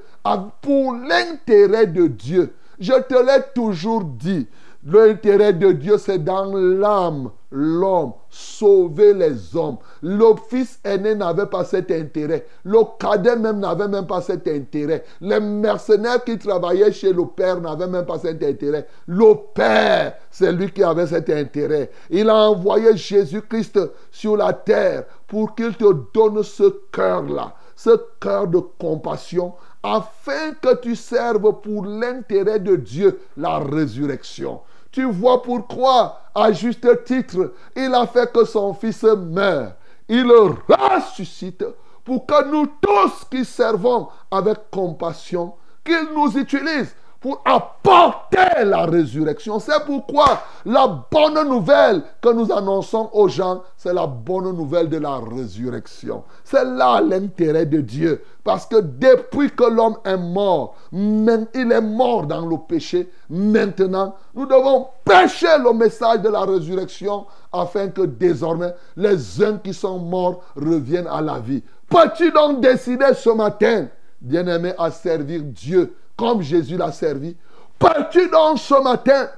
pour 0.61 0.93
l'intérêt 0.93 1.87
de 1.87 2.05
Dieu. 2.05 2.53
Je 2.79 2.93
te 2.93 3.15
l'ai 3.15 3.41
toujours 3.55 4.03
dit. 4.03 4.47
L'intérêt 4.85 5.53
de 5.53 5.71
Dieu, 5.71 5.97
c'est 5.97 6.23
dans 6.23 6.45
l'âme, 6.53 7.31
l'homme, 7.49 8.13
sauver 8.37 9.13
les 9.13 9.55
hommes. 9.55 9.77
Le 10.03 10.35
fils 10.49 10.79
aîné 10.83 11.15
n'avait 11.15 11.47
pas 11.47 11.63
cet 11.63 11.89
intérêt. 11.89 12.45
Le 12.63 12.79
cadet 12.99 13.35
même 13.35 13.59
n'avait 13.59 13.87
même 13.87 14.05
pas 14.05 14.21
cet 14.21 14.47
intérêt. 14.47 15.03
Les 15.21 15.39
mercenaires 15.39 16.23
qui 16.23 16.37
travaillaient 16.37 16.91
chez 16.91 17.13
le 17.13 17.25
père 17.25 17.59
n'avaient 17.59 17.87
même 17.87 18.05
pas 18.05 18.19
cet 18.19 18.43
intérêt. 18.43 18.87
Le 19.07 19.33
père, 19.55 20.17
c'est 20.29 20.51
lui 20.51 20.71
qui 20.71 20.83
avait 20.83 21.07
cet 21.07 21.31
intérêt. 21.31 21.89
Il 22.11 22.29
a 22.29 22.35
envoyé 22.49 22.95
Jésus-Christ 22.95 23.79
sur 24.11 24.37
la 24.37 24.53
terre 24.53 25.05
pour 25.27 25.55
qu'il 25.55 25.75
te 25.75 25.91
donne 26.13 26.43
ce 26.43 26.81
cœur-là, 26.91 27.55
ce 27.75 27.99
cœur 28.19 28.47
de 28.47 28.59
compassion, 28.59 29.53
afin 29.81 30.53
que 30.61 30.75
tu 30.79 30.95
serves 30.95 31.59
pour 31.61 31.85
l'intérêt 31.85 32.59
de 32.59 32.75
Dieu 32.75 33.19
la 33.35 33.57
résurrection. 33.59 34.61
Tu 34.97 35.03
vois 35.03 35.43
pourquoi, 35.43 36.21
à 36.33 36.51
juste 36.51 37.03
titre, 37.03 37.53
il 37.75 37.93
a 37.93 38.07
fait 38.07 38.33
que 38.33 38.43
son 38.43 38.73
fils 38.73 39.03
meure. 39.03 39.73
Il 40.09 40.25
ressuscite 40.25 41.63
pour 42.03 42.25
que 42.25 42.43
nous 42.49 42.65
tous 42.81 43.23
qui 43.29 43.45
servons 43.45 44.07
avec 44.31 44.57
compassion, 44.71 45.53
qu'il 45.85 46.07
nous 46.15 46.35
utilise 46.35 46.95
pour 47.19 47.41
apporter 47.45 48.63
la 48.63 48.85
résurrection. 48.85 49.59
C'est 49.59 49.83
pourquoi 49.85 50.41
la 50.65 50.87
bonne 51.11 51.47
nouvelle 51.47 52.03
que 52.21 52.31
nous 52.31 52.51
annonçons 52.51 53.09
aux 53.13 53.27
gens, 53.27 53.63
c'est 53.75 53.93
la 53.93 54.05
bonne 54.05 54.55
nouvelle 54.55 54.89
de 54.89 54.97
la 54.97 55.17
résurrection. 55.17 56.23
C'est 56.43 56.63
là 56.63 57.01
l'intérêt 57.01 57.65
de 57.65 57.81
Dieu. 57.81 58.23
Parce 58.43 58.65
que 58.65 58.77
depuis 58.77 59.51
que 59.51 59.63
l'homme 59.63 59.97
est 60.05 60.17
mort, 60.17 60.75
il 60.93 61.71
est 61.71 61.81
mort 61.81 62.27
dans 62.27 62.45
le 62.45 62.57
péché. 62.67 63.09
Maintenant, 63.29 64.15
nous 64.33 64.45
devons 64.45 64.87
prêcher 65.03 65.57
le 65.63 65.73
message 65.73 66.21
de 66.21 66.29
la 66.29 66.41
résurrection 66.41 67.25
afin 67.51 67.89
que 67.89 68.03
désormais 68.03 68.73
les 68.95 69.43
uns 69.43 69.57
qui 69.57 69.73
sont 69.73 69.99
morts 69.99 70.43
reviennent 70.55 71.07
à 71.07 71.21
la 71.21 71.39
vie. 71.39 71.63
Peux-tu 71.89 72.31
donc 72.31 72.61
décider 72.61 73.13
ce 73.15 73.29
matin, 73.29 73.87
bien-aimé, 74.21 74.73
à 74.77 74.91
servir 74.91 75.41
Dieu 75.43 75.95
comme 76.17 76.41
Jésus 76.41 76.75
l'a 76.75 76.91
servi. 76.91 77.35
Peux-tu 77.79 78.29
donc 78.29 78.57
ce 78.59 78.81
matin 78.83 79.29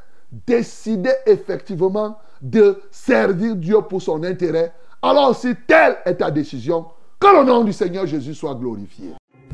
décider 0.48 1.12
effectivement 1.26 2.18
de 2.42 2.82
servir 2.90 3.56
Dieu 3.56 3.82
pour 3.82 4.02
son 4.02 4.24
intérêt 4.24 4.74
Alors 5.02 5.36
si 5.36 5.54
telle 5.68 5.98
est 6.06 6.16
ta 6.16 6.32
décision, 6.32 6.86
que 7.20 7.28
le 7.28 7.44
nom 7.44 7.64
du 7.64 7.74
Seigneur 7.74 8.08
Jésus 8.08 8.34
soit 8.34 8.56
glorifié. 8.56 9.12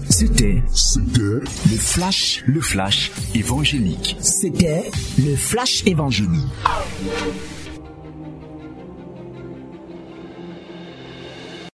C'était 0.09 0.61
le 1.15 1.41
flash, 1.77 2.43
le 2.45 2.61
flash 2.61 3.11
évangélique. 3.33 4.17
C'était 4.19 4.91
le 5.17 5.35
flash 5.35 5.85
évangélique. 5.87 6.43